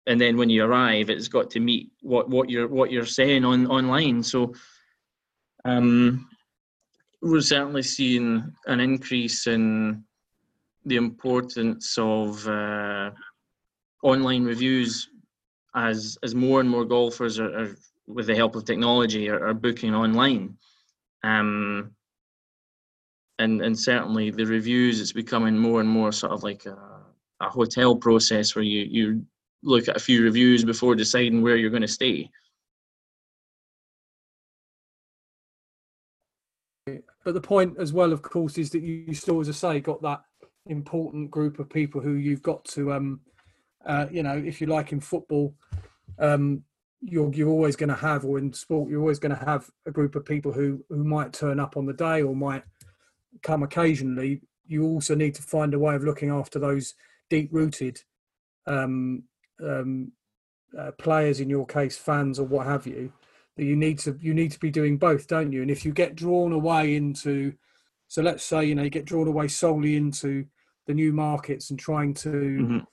and 0.07 0.19
then 0.19 0.37
when 0.37 0.49
you 0.49 0.65
arrive, 0.65 1.09
it's 1.09 1.27
got 1.27 1.49
to 1.51 1.59
meet 1.59 1.91
what, 2.01 2.29
what 2.29 2.49
you're 2.49 2.67
what 2.67 2.91
you're 2.91 3.05
saying 3.05 3.45
on 3.45 3.67
online. 3.67 4.23
So 4.23 4.53
um, 5.63 6.27
we're 7.21 7.41
certainly 7.41 7.83
seeing 7.83 8.53
an 8.65 8.79
increase 8.79 9.47
in 9.47 10.03
the 10.85 10.97
importance 10.97 11.97
of 11.97 12.47
uh, 12.47 13.11
online 14.03 14.43
reviews 14.45 15.09
as 15.75 16.17
as 16.23 16.35
more 16.35 16.59
and 16.59 16.69
more 16.69 16.85
golfers 16.85 17.39
are, 17.39 17.59
are 17.59 17.77
with 18.07 18.27
the 18.27 18.35
help 18.35 18.55
of 18.55 18.65
technology, 18.65 19.29
are, 19.29 19.47
are 19.47 19.53
booking 19.53 19.95
online. 19.95 20.57
Um, 21.23 21.91
and 23.39 23.61
and 23.61 23.77
certainly 23.77 24.31
the 24.31 24.45
reviews, 24.45 25.01
it's 25.01 25.11
becoming 25.11 25.57
more 25.57 25.81
and 25.81 25.89
more 25.89 26.11
sort 26.11 26.31
of 26.31 26.43
like 26.43 26.65
a, 26.65 26.77
a 27.41 27.49
hotel 27.49 27.95
process 27.95 28.55
where 28.55 28.63
you 28.63 28.83
you 28.83 29.25
look 29.63 29.87
at 29.87 29.97
a 29.97 29.99
few 29.99 30.23
reviews 30.23 30.63
before 30.63 30.95
deciding 30.95 31.41
where 31.41 31.57
you're 31.57 31.71
going 31.71 31.81
to 31.81 31.87
stay. 31.87 32.29
But 36.85 37.33
the 37.33 37.41
point 37.41 37.77
as 37.79 37.91
well, 37.91 38.13
of 38.13 38.21
course, 38.21 38.59
is 38.59 38.69
that 38.69 38.83
you 38.83 39.15
still, 39.15 39.39
as 39.39 39.49
I 39.49 39.53
say, 39.53 39.79
got 39.79 40.01
that 40.03 40.21
important 40.67 41.31
group 41.31 41.57
of 41.57 41.67
people 41.67 41.99
who 41.99 42.13
you've 42.13 42.43
got 42.43 42.63
to, 42.65 42.93
um, 42.93 43.19
uh, 43.85 44.05
you 44.11 44.21
know, 44.21 44.37
if 44.37 44.61
you 44.61 44.67
like 44.67 44.91
in 44.91 44.99
football, 44.99 45.55
um, 46.19 46.63
you're 47.01 47.33
you're 47.33 47.49
always 47.49 47.75
going 47.75 47.89
to 47.89 47.95
have, 47.95 48.25
or 48.25 48.37
in 48.37 48.53
sport, 48.53 48.89
you're 48.89 49.01
always 49.01 49.19
going 49.19 49.35
to 49.37 49.45
have 49.45 49.69
a 49.85 49.91
group 49.91 50.15
of 50.15 50.25
people 50.25 50.51
who 50.51 50.83
who 50.89 51.03
might 51.03 51.33
turn 51.33 51.59
up 51.59 51.77
on 51.77 51.85
the 51.85 51.93
day 51.93 52.21
or 52.21 52.35
might 52.35 52.63
come 53.43 53.63
occasionally. 53.63 54.41
You 54.65 54.83
also 54.85 55.13
need 55.15 55.35
to 55.35 55.43
find 55.43 55.73
a 55.73 55.79
way 55.79 55.95
of 55.95 56.03
looking 56.03 56.29
after 56.31 56.57
those 56.57 56.95
deep 57.29 57.49
rooted 57.51 58.01
um, 58.65 59.23
um, 59.63 60.11
uh, 60.77 60.91
players, 60.97 61.39
in 61.39 61.49
your 61.49 61.65
case, 61.65 61.97
fans 61.97 62.39
or 62.39 62.47
what 62.47 62.65
have 62.65 62.87
you, 62.87 63.13
that 63.57 63.65
you 63.65 63.75
need 63.75 63.99
to 63.99 64.17
you 64.19 64.33
need 64.33 64.51
to 64.51 64.59
be 64.59 64.71
doing 64.71 64.97
both, 64.97 65.27
don't 65.27 65.51
you? 65.51 65.61
And 65.61 65.71
if 65.71 65.85
you 65.85 65.91
get 65.91 66.15
drawn 66.15 66.51
away 66.51 66.95
into, 66.95 67.53
so 68.07 68.21
let's 68.21 68.43
say 68.43 68.65
you 68.65 68.75
know 68.75 68.83
you 68.83 68.89
get 68.89 69.05
drawn 69.05 69.27
away 69.27 69.47
solely 69.47 69.95
into 69.95 70.45
the 70.87 70.93
new 70.93 71.13
markets 71.13 71.69
and 71.69 71.79
trying 71.79 72.13
to 72.13 72.29
Mhm. 72.31 72.87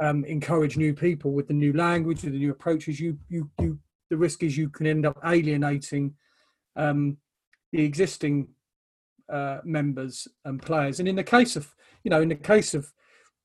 Um, 0.00 0.24
encourage 0.24 0.76
new 0.76 0.94
people 0.94 1.32
with 1.32 1.48
the 1.48 1.54
new 1.54 1.72
language, 1.72 2.22
with 2.22 2.32
the 2.32 2.38
new 2.38 2.50
approaches, 2.50 3.00
you 3.00 3.18
you 3.28 3.50
you 3.60 3.78
the 4.10 4.16
risk 4.16 4.42
is 4.42 4.56
you 4.56 4.68
can 4.68 4.86
end 4.86 5.06
up 5.06 5.18
alienating 5.24 6.14
um, 6.76 7.16
the 7.72 7.82
existing 7.84 8.48
uh, 9.32 9.58
members 9.64 10.28
and 10.44 10.60
players. 10.60 10.98
And 11.00 11.08
in 11.08 11.16
the 11.16 11.24
case 11.24 11.56
of 11.56 11.74
you 12.02 12.10
know 12.10 12.20
in 12.20 12.28
the 12.28 12.34
case 12.34 12.74
of 12.74 12.92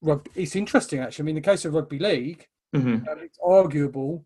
rugby, 0.01 0.31
it's 0.35 0.55
interesting 0.55 0.99
actually. 0.99 1.23
I 1.23 1.25
mean, 1.27 1.37
in 1.37 1.41
the 1.43 1.49
case 1.49 1.65
of 1.65 1.73
rugby 1.73 1.99
league, 1.99 2.47
Mhm. 2.75 3.07
um, 3.07 3.19
it's 3.19 3.39
arguable, 3.43 4.25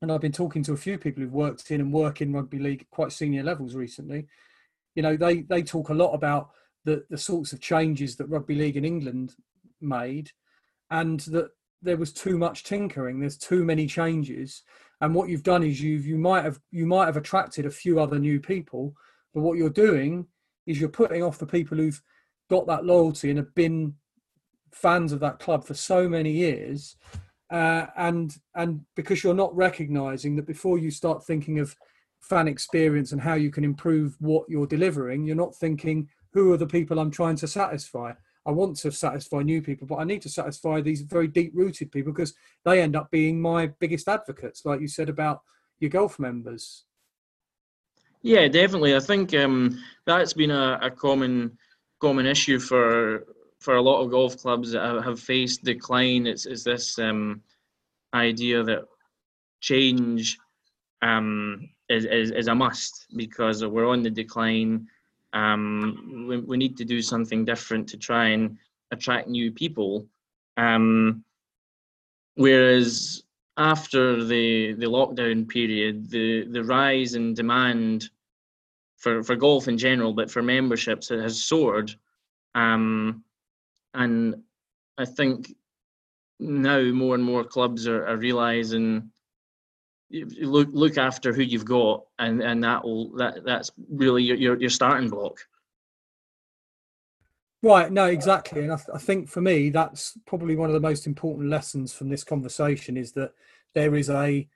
and 0.00 0.10
I've 0.12 0.20
been 0.20 0.32
talking 0.32 0.62
to 0.64 0.72
a 0.72 0.76
few 0.78 0.98
people 0.98 1.22
who've 1.22 1.32
worked 1.32 1.70
in 1.70 1.80
and 1.80 1.92
work 1.92 2.20
in 2.20 2.32
rugby 2.32 2.58
league 2.58 2.82
at 2.82 2.90
quite 2.90 3.12
senior 3.12 3.42
levels 3.42 3.74
recently. 3.74 4.26
You 4.94 5.02
know, 5.02 5.16
they 5.16 5.42
they 5.42 5.62
talk 5.62 5.88
a 5.88 5.94
lot 5.94 6.12
about 6.12 6.50
the 6.84 7.04
the 7.10 7.18
sorts 7.18 7.52
of 7.52 7.60
changes 7.60 8.16
that 8.16 8.26
rugby 8.28 8.54
league 8.54 8.76
in 8.76 8.84
England 8.84 9.34
made, 9.80 10.30
and 10.90 11.20
that 11.20 11.50
there 11.82 11.96
was 11.96 12.12
too 12.12 12.38
much 12.38 12.64
tinkering. 12.64 13.20
There's 13.20 13.38
too 13.38 13.64
many 13.64 13.86
changes, 13.86 14.62
and 15.00 15.14
what 15.14 15.28
you've 15.28 15.42
done 15.42 15.62
is 15.62 15.80
you've 15.80 16.06
you 16.06 16.18
might 16.18 16.44
have 16.44 16.60
you 16.70 16.86
might 16.86 17.06
have 17.06 17.16
attracted 17.16 17.66
a 17.66 17.70
few 17.70 18.00
other 18.00 18.18
new 18.18 18.40
people, 18.40 18.94
but 19.32 19.42
what 19.42 19.58
you're 19.58 19.70
doing 19.70 20.26
is 20.66 20.80
you're 20.80 20.88
putting 20.88 21.22
off 21.22 21.38
the 21.38 21.46
people 21.46 21.76
who've 21.78 22.02
got 22.48 22.66
that 22.66 22.84
loyalty 22.84 23.30
and 23.30 23.38
have 23.38 23.54
been 23.54 23.94
fans 24.72 25.12
of 25.12 25.20
that 25.20 25.38
club 25.38 25.64
for 25.64 25.74
so 25.74 26.08
many 26.08 26.30
years 26.30 26.96
uh, 27.50 27.86
and 27.96 28.36
and 28.54 28.80
because 28.96 29.22
you're 29.22 29.34
not 29.34 29.54
recognizing 29.54 30.36
that 30.36 30.46
before 30.46 30.78
you 30.78 30.90
start 30.90 31.24
thinking 31.24 31.58
of 31.60 31.76
fan 32.20 32.48
experience 32.48 33.12
and 33.12 33.20
how 33.20 33.34
you 33.34 33.50
can 33.50 33.64
improve 33.64 34.16
what 34.18 34.44
you're 34.48 34.66
delivering 34.66 35.24
you're 35.24 35.36
not 35.36 35.54
thinking 35.54 36.08
who 36.32 36.52
are 36.52 36.56
the 36.56 36.66
people 36.66 36.98
i'm 36.98 37.10
trying 37.10 37.36
to 37.36 37.46
satisfy 37.46 38.12
i 38.46 38.50
want 38.50 38.76
to 38.76 38.90
satisfy 38.90 39.42
new 39.42 39.60
people 39.62 39.86
but 39.86 39.96
i 39.96 40.04
need 40.04 40.22
to 40.22 40.28
satisfy 40.28 40.80
these 40.80 41.02
very 41.02 41.28
deep 41.28 41.52
rooted 41.54 41.90
people 41.90 42.12
because 42.12 42.34
they 42.64 42.80
end 42.82 42.96
up 42.96 43.10
being 43.10 43.40
my 43.40 43.66
biggest 43.78 44.08
advocates 44.08 44.64
like 44.64 44.80
you 44.80 44.88
said 44.88 45.08
about 45.08 45.42
your 45.80 45.90
golf 45.90 46.18
members 46.18 46.84
Yeah, 48.22 48.48
definitely. 48.48 48.96
I 48.96 49.00
think 49.00 49.34
um, 49.34 49.78
that's 50.06 50.32
been 50.32 50.50
a, 50.50 50.78
a 50.80 50.90
common 50.90 51.58
common 52.00 52.26
issue 52.26 52.58
for 52.58 53.26
for 53.60 53.76
a 53.76 53.82
lot 53.82 54.02
of 54.02 54.10
golf 54.10 54.36
clubs 54.38 54.72
that 54.72 55.02
have- 55.04 55.20
faced 55.20 55.62
decline. 55.62 56.26
It's 56.26 56.46
is 56.46 56.64
this 56.64 56.98
um, 56.98 57.42
idea 58.14 58.62
that 58.62 58.82
change 59.60 60.38
um, 61.02 61.68
is, 61.90 62.06
is 62.06 62.30
is 62.30 62.48
a 62.48 62.54
must 62.54 63.06
because 63.14 63.64
we're 63.64 63.88
on 63.88 64.02
the 64.02 64.10
decline. 64.10 64.88
Um, 65.34 66.26
we, 66.28 66.38
we 66.38 66.56
need 66.56 66.76
to 66.78 66.84
do 66.84 67.02
something 67.02 67.44
different 67.44 67.88
to 67.88 67.96
try 67.98 68.28
and 68.28 68.56
attract 68.90 69.28
new 69.28 69.52
people. 69.52 70.06
Um, 70.56 71.24
whereas 72.36 73.24
after 73.56 74.24
the 74.24 74.72
the 74.74 74.86
lockdown 74.86 75.48
period, 75.48 76.10
the 76.10 76.44
the 76.44 76.64
rise 76.64 77.14
in 77.14 77.34
demand 77.34 78.10
for 78.96 79.22
for 79.22 79.36
golf 79.36 79.68
in 79.68 79.76
general, 79.76 80.12
but 80.12 80.30
for 80.30 80.42
memberships, 80.42 81.10
it 81.10 81.20
has 81.20 81.44
soared, 81.44 81.94
um, 82.54 83.22
and 83.92 84.42
I 84.98 85.04
think 85.04 85.54
now 86.40 86.82
more 86.82 87.14
and 87.14 87.24
more 87.24 87.44
clubs 87.44 87.86
are, 87.86 88.06
are 88.06 88.16
realizing 88.16 89.10
look 90.10 90.68
look 90.72 90.98
after 90.98 91.32
who 91.32 91.42
you've 91.42 91.64
got, 91.64 92.04
and 92.18 92.40
and 92.42 92.62
that 92.64 92.84
will 92.84 93.10
that 93.16 93.44
that's 93.44 93.70
really 93.90 94.22
your 94.22 94.36
your, 94.36 94.60
your 94.60 94.70
starting 94.70 95.08
block. 95.08 95.38
Right, 97.64 97.90
no, 97.90 98.04
exactly. 98.04 98.62
And 98.62 98.74
I, 98.74 98.76
th- 98.76 98.90
I 98.94 98.98
think 98.98 99.26
for 99.26 99.40
me, 99.40 99.70
that's 99.70 100.18
probably 100.26 100.54
one 100.54 100.68
of 100.68 100.74
the 100.74 100.80
most 100.80 101.06
important 101.06 101.48
lessons 101.48 101.94
from 101.94 102.10
this 102.10 102.22
conversation 102.22 102.98
is 102.98 103.12
that 103.12 103.32
there 103.74 103.94
is 103.94 104.10
a, 104.10 104.46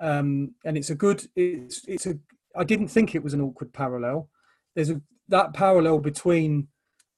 um, 0.00 0.56
and 0.64 0.76
it's 0.76 0.90
a 0.90 0.96
good, 0.96 1.24
it's, 1.36 1.86
it's 1.86 2.06
a, 2.06 2.18
I 2.56 2.64
didn't 2.64 2.88
think 2.88 3.14
it 3.14 3.22
was 3.22 3.32
an 3.32 3.40
awkward 3.40 3.72
parallel. 3.72 4.28
There's 4.74 4.90
a, 4.90 5.00
that 5.28 5.54
parallel 5.54 6.00
between 6.00 6.66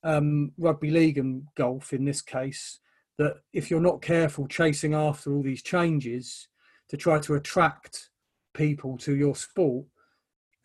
um, 0.05 0.53
rugby 0.59 0.91
league 0.91 1.17
and 1.17 1.45
golf 1.55 1.95
in 1.95 2.05
this 2.05 2.21
case, 2.21 2.79
that 3.17 3.37
if 3.55 3.71
you're 3.71 3.81
not 3.81 4.03
careful 4.03 4.47
chasing 4.47 4.93
after 4.93 5.35
all 5.35 5.43
these 5.43 5.63
changes 5.63 6.49
to 6.91 6.97
try 6.97 7.19
to 7.21 7.35
attract 7.35 8.11
people 8.53 8.99
to 8.99 9.15
your 9.15 9.35
sport, 9.35 9.87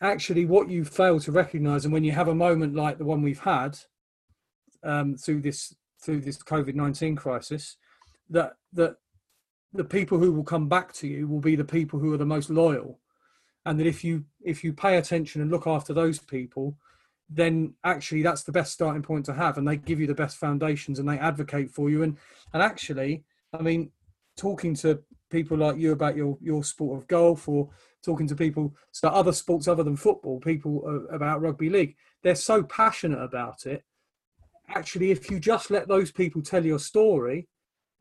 actually 0.02 0.46
what 0.46 0.70
you 0.70 0.84
fail 0.84 1.20
to 1.20 1.32
recognize, 1.32 1.86
and 1.86 1.94
when 1.94 2.04
you 2.04 2.12
have 2.12 2.28
a 2.28 2.36
moment 2.36 2.76
like 2.76 2.98
the 2.98 3.06
one 3.06 3.22
we've 3.22 3.40
had, 3.40 3.78
um, 4.84 5.16
through 5.16 5.42
this 5.42 5.76
through 6.02 6.22
this 6.22 6.38
COVID 6.38 6.76
nineteen 6.76 7.16
crisis, 7.16 7.78
that 8.30 8.54
that 8.74 8.98
the 9.72 9.84
people 9.84 10.18
who 10.18 10.32
will 10.32 10.44
come 10.44 10.68
back 10.68 10.94
to 10.94 11.08
you 11.08 11.28
will 11.28 11.40
be 11.40 11.56
the 11.56 11.64
people 11.64 12.00
who 12.00 12.14
are 12.14 12.18
the 12.18 12.26
most 12.26 12.50
loyal, 12.50 13.00
and 13.66 13.80
that 13.80 13.88
if 13.88 14.04
you 14.04 14.26
if 14.42 14.64
you 14.64 14.74
pay 14.74 14.98
attention 14.98 15.42
and 15.42 15.52
look 15.52 15.68
after 15.68 15.94
those 15.94 16.20
people, 16.20 16.76
then 17.30 17.74
actually 17.84 18.24
that's 18.24 18.44
the 18.44 18.52
best 18.52 18.74
starting 18.74 19.04
point 19.04 19.26
to 19.26 19.34
have, 19.34 19.58
and 19.58 19.68
they 19.68 19.78
give 19.78 20.00
you 20.00 20.08
the 20.08 20.14
best 20.24 20.38
foundations 20.38 20.98
and 20.98 21.08
they 21.08 21.20
advocate 21.20 21.70
for 21.72 21.90
you, 21.90 22.02
and 22.02 22.18
and 22.54 22.64
actually, 22.64 23.24
I 23.54 23.62
mean, 23.62 23.92
talking 24.38 24.74
to 24.76 25.04
people 25.36 25.58
like 25.58 25.78
you 25.78 25.92
about 25.92 26.16
your 26.16 26.38
your 26.42 26.64
sport 26.64 26.94
of 26.98 27.08
golf 27.08 27.48
or 27.48 27.70
talking 28.04 28.28
to 28.28 28.36
people 28.36 28.74
so 28.92 29.08
other 29.10 29.34
sports 29.34 29.68
other 29.68 29.84
than 29.84 29.96
football 29.98 30.40
people 30.40 30.74
uh, 30.88 31.16
about 31.16 31.42
rugby 31.42 31.70
league 31.70 31.96
they're 32.24 32.36
so 32.52 32.64
passionate 32.64 33.22
about 33.22 33.66
it 33.66 33.84
actually, 34.70 35.12
if 35.12 35.30
you 35.30 35.40
just 35.40 35.70
let 35.72 35.88
those 35.88 36.12
people 36.12 36.42
tell 36.42 36.66
your 36.66 36.80
story, 36.80 37.48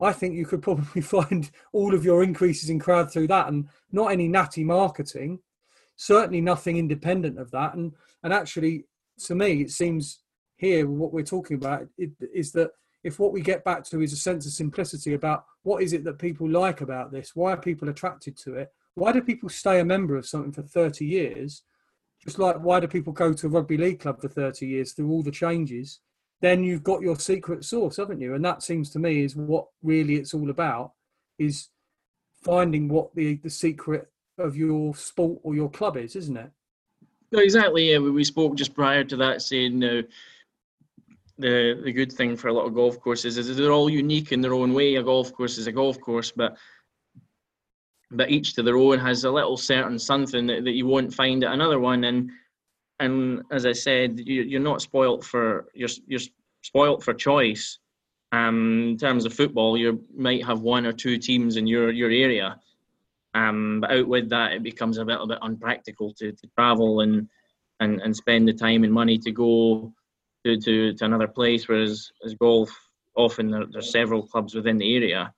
I 0.01 0.13
think 0.13 0.35
you 0.35 0.45
could 0.45 0.61
probably 0.69 1.01
find 1.01 1.49
all 1.73 1.93
of 1.93 2.05
your 2.05 2.23
increases 2.23 2.69
in 2.69 2.79
crowd 2.79 3.11
through 3.11 3.27
that, 3.27 3.47
and 3.47 3.67
not 3.91 4.11
any 4.11 4.27
natty 4.27 4.63
marketing, 4.63 5.39
certainly 5.95 6.41
nothing 6.41 6.77
independent 6.77 7.39
of 7.39 7.51
that. 7.51 7.75
And 7.75 7.93
and 8.23 8.33
actually, 8.33 8.85
to 9.25 9.35
me, 9.35 9.61
it 9.61 9.71
seems 9.71 10.19
here 10.57 10.87
what 10.87 11.13
we're 11.13 11.23
talking 11.23 11.57
about 11.57 11.87
is 11.97 12.51
that 12.53 12.71
if 13.05 13.19
what 13.19 13.31
we 13.31 13.39
get 13.39 13.63
back 13.63 13.85
to 13.85 14.01
is 14.01 14.11
a 14.11 14.17
sense 14.17 14.45
of 14.45 14.51
simplicity 14.51 15.13
about 15.13 15.45
what 15.63 15.81
is 15.81 15.93
it 15.93 16.03
that 16.03 16.19
people 16.19 16.49
like 16.49 16.81
about 16.81 17.11
this, 17.11 17.35
why 17.35 17.53
are 17.53 17.57
people 17.57 17.87
attracted 17.87 18.35
to 18.37 18.55
it, 18.55 18.73
why 18.95 19.13
do 19.13 19.21
people 19.21 19.47
stay 19.47 19.79
a 19.79 19.85
member 19.85 20.17
of 20.17 20.27
something 20.27 20.51
for 20.51 20.63
30 20.63 21.05
years, 21.05 21.63
just 22.21 22.39
like 22.39 22.57
why 22.57 22.79
do 22.79 22.87
people 22.87 23.13
go 23.13 23.31
to 23.31 23.47
a 23.47 23.49
rugby 23.49 23.77
league 23.77 23.99
club 23.99 24.19
for 24.19 24.27
30 24.27 24.67
years 24.67 24.91
through 24.91 25.09
all 25.09 25.23
the 25.23 25.31
changes 25.31 25.99
then 26.41 26.63
you've 26.63 26.83
got 26.83 27.01
your 27.01 27.17
secret 27.17 27.63
sauce, 27.63 27.97
haven't 27.97 28.21
you? 28.21 28.35
And 28.35 28.43
that 28.45 28.63
seems 28.63 28.89
to 28.91 28.99
me 28.99 29.23
is 29.23 29.35
what 29.35 29.67
really 29.81 30.15
it's 30.15 30.33
all 30.33 30.49
about 30.49 30.91
is 31.39 31.69
finding 32.43 32.87
what 32.87 33.13
the 33.15 33.37
the 33.37 33.49
secret 33.49 34.11
of 34.37 34.55
your 34.55 34.95
sport 34.95 35.39
or 35.43 35.55
your 35.55 35.69
club 35.69 35.97
is, 35.97 36.15
isn't 36.15 36.37
it? 36.37 36.51
No, 37.31 37.39
exactly. 37.39 37.91
Yeah, 37.91 37.99
we 37.99 38.11
we 38.11 38.23
spoke 38.23 38.55
just 38.55 38.75
prior 38.75 39.03
to 39.03 39.15
that, 39.17 39.41
saying 39.41 39.83
uh, 39.83 40.01
the 41.37 41.81
the 41.83 41.91
good 41.91 42.11
thing 42.11 42.37
for 42.37 42.47
a 42.47 42.53
lot 42.53 42.65
of 42.65 42.73
golf 42.73 42.99
courses 42.99 43.37
is 43.37 43.55
they're 43.55 43.71
all 43.71 43.89
unique 43.89 44.31
in 44.31 44.41
their 44.41 44.53
own 44.53 44.73
way. 44.73 44.95
A 44.95 45.03
golf 45.03 45.33
course 45.33 45.57
is 45.57 45.67
a 45.67 45.71
golf 45.71 45.99
course, 45.99 46.31
but 46.31 46.57
but 48.11 48.29
each 48.29 48.53
to 48.53 48.63
their 48.63 48.77
own 48.77 48.99
has 48.99 49.23
a 49.23 49.31
little 49.31 49.57
certain 49.57 49.99
something 49.99 50.45
that, 50.47 50.63
that 50.63 50.73
you 50.73 50.85
won't 50.85 51.13
find 51.13 51.43
at 51.43 51.53
another 51.53 51.79
one. 51.79 52.05
And 52.05 52.31
and 52.99 53.43
as 53.51 53.65
I 53.65 53.73
said, 53.73 54.19
you, 54.19 54.43
you're 54.43 54.61
not 54.61 54.81
spoilt 54.81 55.23
for 55.23 55.67
you're 55.73 55.89
you're 56.07 56.21
spoilt 56.61 57.03
for 57.03 57.13
choice. 57.13 57.79
Um, 58.31 58.89
in 58.89 58.97
terms 58.97 59.25
of 59.25 59.33
football, 59.33 59.77
you 59.77 60.03
might 60.15 60.43
have 60.45 60.61
one 60.61 60.85
or 60.85 60.93
two 60.93 61.17
teams 61.17 61.57
in 61.57 61.67
your 61.67 61.91
your 61.91 62.09
area. 62.09 62.59
Um, 63.33 63.81
but 63.81 63.91
out 63.91 64.07
with 64.07 64.29
that, 64.29 64.53
it 64.53 64.63
becomes 64.63 64.97
a 64.97 65.03
little 65.03 65.27
bit 65.27 65.39
unpractical 65.41 66.13
to, 66.13 66.31
to 66.31 66.47
travel 66.55 67.01
and, 67.01 67.27
and 67.81 68.01
and 68.01 68.15
spend 68.15 68.47
the 68.47 68.53
time 68.53 68.85
and 68.85 68.93
money 68.93 69.17
to 69.17 69.31
go 69.31 69.93
to, 70.45 70.57
to, 70.57 70.93
to 70.93 71.05
another 71.05 71.27
place. 71.27 71.67
Whereas 71.67 72.11
as 72.23 72.35
golf, 72.35 72.69
often 73.15 73.49
there, 73.49 73.65
there's 73.71 73.91
several 73.91 74.27
clubs 74.27 74.53
within 74.53 74.77
the 74.77 74.95
area. 74.95 75.33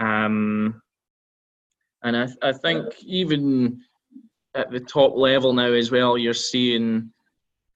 Um, 0.00 0.82
and 2.02 2.16
I, 2.16 2.28
I 2.42 2.52
think 2.52 2.94
even 3.04 3.82
at 4.54 4.70
the 4.70 4.80
top 4.80 5.14
level 5.14 5.52
now 5.52 5.72
as 5.72 5.90
well, 5.90 6.16
you're 6.16 6.34
seeing 6.34 7.12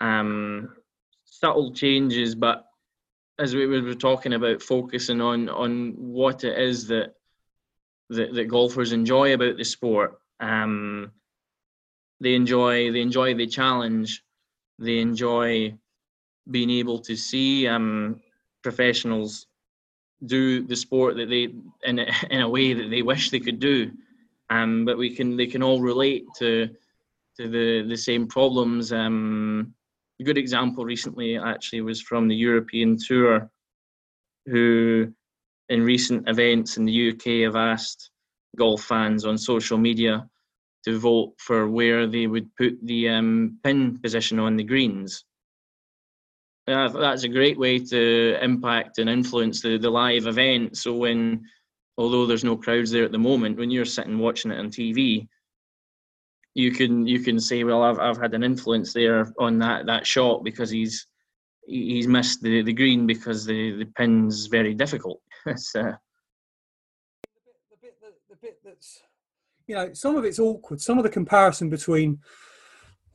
um, 0.00 0.74
subtle 1.24 1.72
changes, 1.72 2.34
but 2.34 2.64
as 3.38 3.54
we 3.54 3.66
were 3.66 3.94
talking 3.94 4.34
about, 4.34 4.62
focusing 4.62 5.20
on 5.20 5.48
on 5.48 5.94
what 5.96 6.44
it 6.44 6.58
is 6.58 6.86
that 6.88 7.14
that, 8.10 8.34
that 8.34 8.48
golfers 8.48 8.92
enjoy 8.92 9.34
about 9.34 9.56
the 9.56 9.64
sport. 9.64 10.20
Um, 10.40 11.12
they 12.20 12.34
enjoy 12.34 12.92
they 12.92 13.00
enjoy 13.00 13.34
the 13.34 13.46
challenge. 13.46 14.22
They 14.78 14.98
enjoy 14.98 15.74
being 16.50 16.70
able 16.70 16.98
to 17.00 17.16
see 17.16 17.66
um, 17.66 18.20
professionals 18.62 19.46
do 20.26 20.66
the 20.66 20.76
sport 20.76 21.16
that 21.16 21.28
they 21.28 21.48
in 21.84 21.98
a, 21.98 22.06
in 22.30 22.40
a 22.42 22.48
way 22.48 22.72
that 22.72 22.90
they 22.90 23.02
wish 23.02 23.30
they 23.30 23.40
could 23.40 23.58
do. 23.58 23.90
Um, 24.50 24.84
but 24.84 24.98
we 24.98 25.14
can 25.14 25.36
they 25.36 25.46
can 25.46 25.62
all 25.62 25.80
relate 25.80 26.24
to 26.38 26.68
to 27.38 27.48
the 27.48 27.86
the 27.88 27.96
same 27.96 28.26
problems. 28.26 28.92
Um, 28.92 29.74
a 30.20 30.24
good 30.24 30.38
example 30.38 30.84
recently 30.84 31.38
actually 31.38 31.80
was 31.80 32.02
from 32.02 32.28
the 32.28 32.34
European 32.34 32.98
Tour, 32.98 33.50
who 34.46 35.12
in 35.70 35.82
recent 35.82 36.28
events 36.28 36.76
in 36.76 36.84
the 36.84 37.10
UK 37.10 37.46
have 37.46 37.56
asked 37.56 38.10
golf 38.56 38.82
fans 38.82 39.24
on 39.24 39.38
social 39.38 39.78
media 39.78 40.28
to 40.84 40.98
vote 40.98 41.32
for 41.38 41.68
where 41.68 42.06
they 42.06 42.26
would 42.26 42.54
put 42.56 42.76
the 42.82 43.08
um, 43.08 43.58
pin 43.62 43.98
position 43.98 44.38
on 44.38 44.56
the 44.56 44.64
greens. 44.64 45.24
Uh, 46.70 46.88
that's 46.88 47.24
a 47.24 47.28
great 47.28 47.58
way 47.58 47.78
to 47.78 48.38
impact 48.40 48.98
and 48.98 49.10
influence 49.10 49.60
the, 49.60 49.76
the 49.76 49.90
live 49.90 50.26
event. 50.26 50.76
So 50.76 50.94
when, 50.94 51.44
although 51.98 52.26
there's 52.26 52.44
no 52.44 52.56
crowds 52.56 52.90
there 52.90 53.04
at 53.04 53.12
the 53.12 53.18
moment, 53.18 53.58
when 53.58 53.70
you're 53.70 53.84
sitting 53.84 54.18
watching 54.18 54.52
it 54.52 54.58
on 54.58 54.70
TV, 54.70 55.26
you 56.54 56.72
can 56.72 57.06
you 57.06 57.20
can 57.20 57.38
say, 57.40 57.64
well, 57.64 57.82
I've 57.82 57.98
I've 57.98 58.20
had 58.20 58.34
an 58.34 58.42
influence 58.42 58.92
there 58.92 59.32
on 59.38 59.58
that 59.60 59.86
that 59.86 60.06
shot 60.06 60.44
because 60.44 60.70
he's 60.70 61.06
he's 61.66 62.08
missed 62.08 62.42
the, 62.42 62.62
the 62.62 62.72
green 62.72 63.06
because 63.06 63.44
the 63.44 63.76
the 63.76 63.86
pin's 63.96 64.46
very 64.46 64.74
difficult. 64.74 65.20
it's, 65.46 65.74
uh, 65.74 65.92
the 67.70 67.76
bit 67.80 67.96
that, 68.00 68.12
the 68.28 68.36
bit 68.36 68.58
that's 68.64 69.02
you 69.66 69.74
know 69.74 69.92
some 69.92 70.16
of 70.16 70.24
it's 70.24 70.40
awkward 70.40 70.80
some 70.80 70.98
of 70.98 71.04
the 71.04 71.10
comparison 71.10 71.70
between 71.70 72.18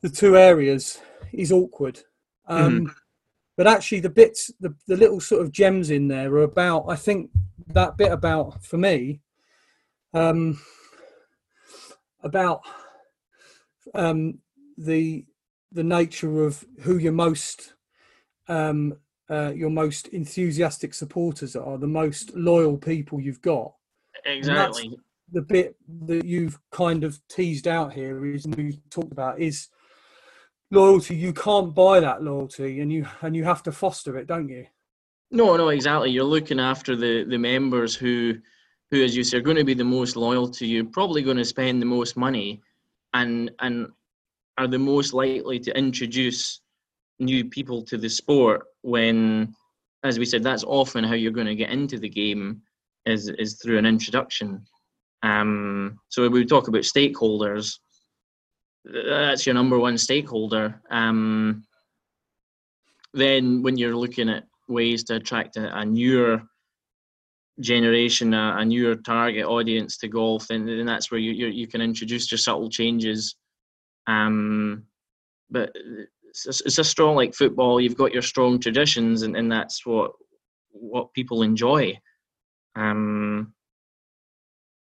the 0.00 0.08
two 0.08 0.36
areas 0.36 0.98
is 1.32 1.52
awkward 1.52 2.00
um, 2.48 2.94
but 3.56 3.66
actually 3.66 4.00
the 4.00 4.10
bits 4.10 4.50
the, 4.60 4.74
the 4.86 4.96
little 4.96 5.20
sort 5.20 5.42
of 5.42 5.52
gems 5.52 5.90
in 5.90 6.08
there 6.08 6.32
are 6.34 6.42
about 6.42 6.84
i 6.88 6.96
think 6.96 7.30
that 7.68 7.96
bit 7.96 8.12
about 8.12 8.64
for 8.64 8.76
me 8.76 9.20
um, 10.14 10.58
about 12.22 12.62
um, 13.94 14.38
the 14.78 15.24
the 15.72 15.84
nature 15.84 16.44
of 16.44 16.64
who 16.80 16.96
your 16.96 17.12
most 17.12 17.74
um, 18.48 18.94
uh, 19.28 19.52
your 19.54 19.70
most 19.70 20.08
enthusiastic 20.08 20.94
supporters 20.94 21.56
are, 21.56 21.78
the 21.78 21.86
most 21.86 22.34
loyal 22.34 22.76
people 22.76 23.20
you've 23.20 23.42
got. 23.42 23.74
exactly. 24.24 24.96
The 25.32 25.42
bit 25.42 25.76
that 26.06 26.24
you've 26.24 26.58
kind 26.70 27.02
of 27.02 27.18
teased 27.28 27.66
out 27.66 27.92
here 27.92 28.24
is 28.26 28.46
we 28.46 28.80
talked 28.90 29.10
about 29.10 29.40
is 29.40 29.68
loyalty. 30.70 31.16
You 31.16 31.32
can't 31.32 31.74
buy 31.74 32.00
that 32.00 32.22
loyalty, 32.22 32.80
and 32.80 32.92
you 32.92 33.06
and 33.22 33.34
you 33.36 33.44
have 33.44 33.62
to 33.64 33.72
foster 33.72 34.16
it, 34.16 34.26
don't 34.26 34.48
you? 34.48 34.66
No, 35.30 35.56
no, 35.56 35.68
exactly. 35.68 36.10
You're 36.10 36.24
looking 36.24 36.60
after 36.60 36.96
the 36.96 37.24
the 37.24 37.38
members 37.38 37.94
who, 37.94 38.34
who, 38.90 39.02
as 39.02 39.16
you 39.16 39.24
say, 39.24 39.38
are 39.38 39.42
going 39.42 39.56
to 39.56 39.64
be 39.64 39.74
the 39.74 39.84
most 39.84 40.16
loyal 40.16 40.48
to 40.50 40.66
you. 40.66 40.84
Probably 40.84 41.22
going 41.22 41.36
to 41.36 41.44
spend 41.44 41.80
the 41.80 41.86
most 41.86 42.16
money, 42.16 42.60
and 43.14 43.50
and 43.60 43.88
are 44.58 44.68
the 44.68 44.78
most 44.78 45.12
likely 45.12 45.58
to 45.60 45.76
introduce 45.76 46.60
new 47.18 47.44
people 47.44 47.82
to 47.82 47.98
the 47.98 48.08
sport. 48.08 48.64
When, 48.82 49.54
as 50.04 50.18
we 50.18 50.24
said, 50.24 50.42
that's 50.42 50.64
often 50.64 51.04
how 51.04 51.14
you're 51.14 51.32
going 51.32 51.46
to 51.46 51.54
get 51.54 51.70
into 51.70 51.98
the 51.98 52.08
game, 52.08 52.62
is 53.04 53.28
is 53.28 53.54
through 53.54 53.78
an 53.78 53.86
introduction. 53.86 54.64
Um, 55.22 55.98
so 56.08 56.28
we 56.28 56.44
talk 56.44 56.68
about 56.68 56.82
stakeholders, 56.82 57.78
that's 58.92 59.46
your 59.46 59.54
number 59.54 59.78
one 59.78 59.98
stakeholder. 59.98 60.80
Um, 60.90 61.64
then 63.12 63.62
when 63.62 63.76
you're 63.76 63.96
looking 63.96 64.28
at 64.28 64.44
ways 64.68 65.04
to 65.04 65.16
attract 65.16 65.56
a, 65.56 65.78
a 65.78 65.84
newer 65.84 66.42
generation, 67.60 68.34
a, 68.34 68.56
a, 68.58 68.64
newer 68.64 68.96
target 68.96 69.46
audience 69.46 69.96
to 69.98 70.08
golf, 70.08 70.46
then, 70.48 70.66
then 70.66 70.86
that's 70.86 71.10
where 71.10 71.20
you, 71.20 71.32
you, 71.32 71.46
you 71.46 71.66
can 71.66 71.80
introduce 71.80 72.30
your 72.30 72.38
subtle 72.38 72.68
changes. 72.68 73.36
Um, 74.06 74.84
but 75.50 75.74
it's 76.28 76.46
a, 76.46 76.64
it's 76.66 76.78
a 76.78 76.84
strong 76.84 77.16
like 77.16 77.34
football. 77.34 77.80
You've 77.80 77.96
got 77.96 78.12
your 78.12 78.22
strong 78.22 78.58
traditions, 78.58 79.22
and, 79.22 79.36
and 79.36 79.50
that's 79.50 79.86
what 79.86 80.12
what 80.72 81.12
people 81.14 81.42
enjoy. 81.42 81.98
Um, 82.74 83.54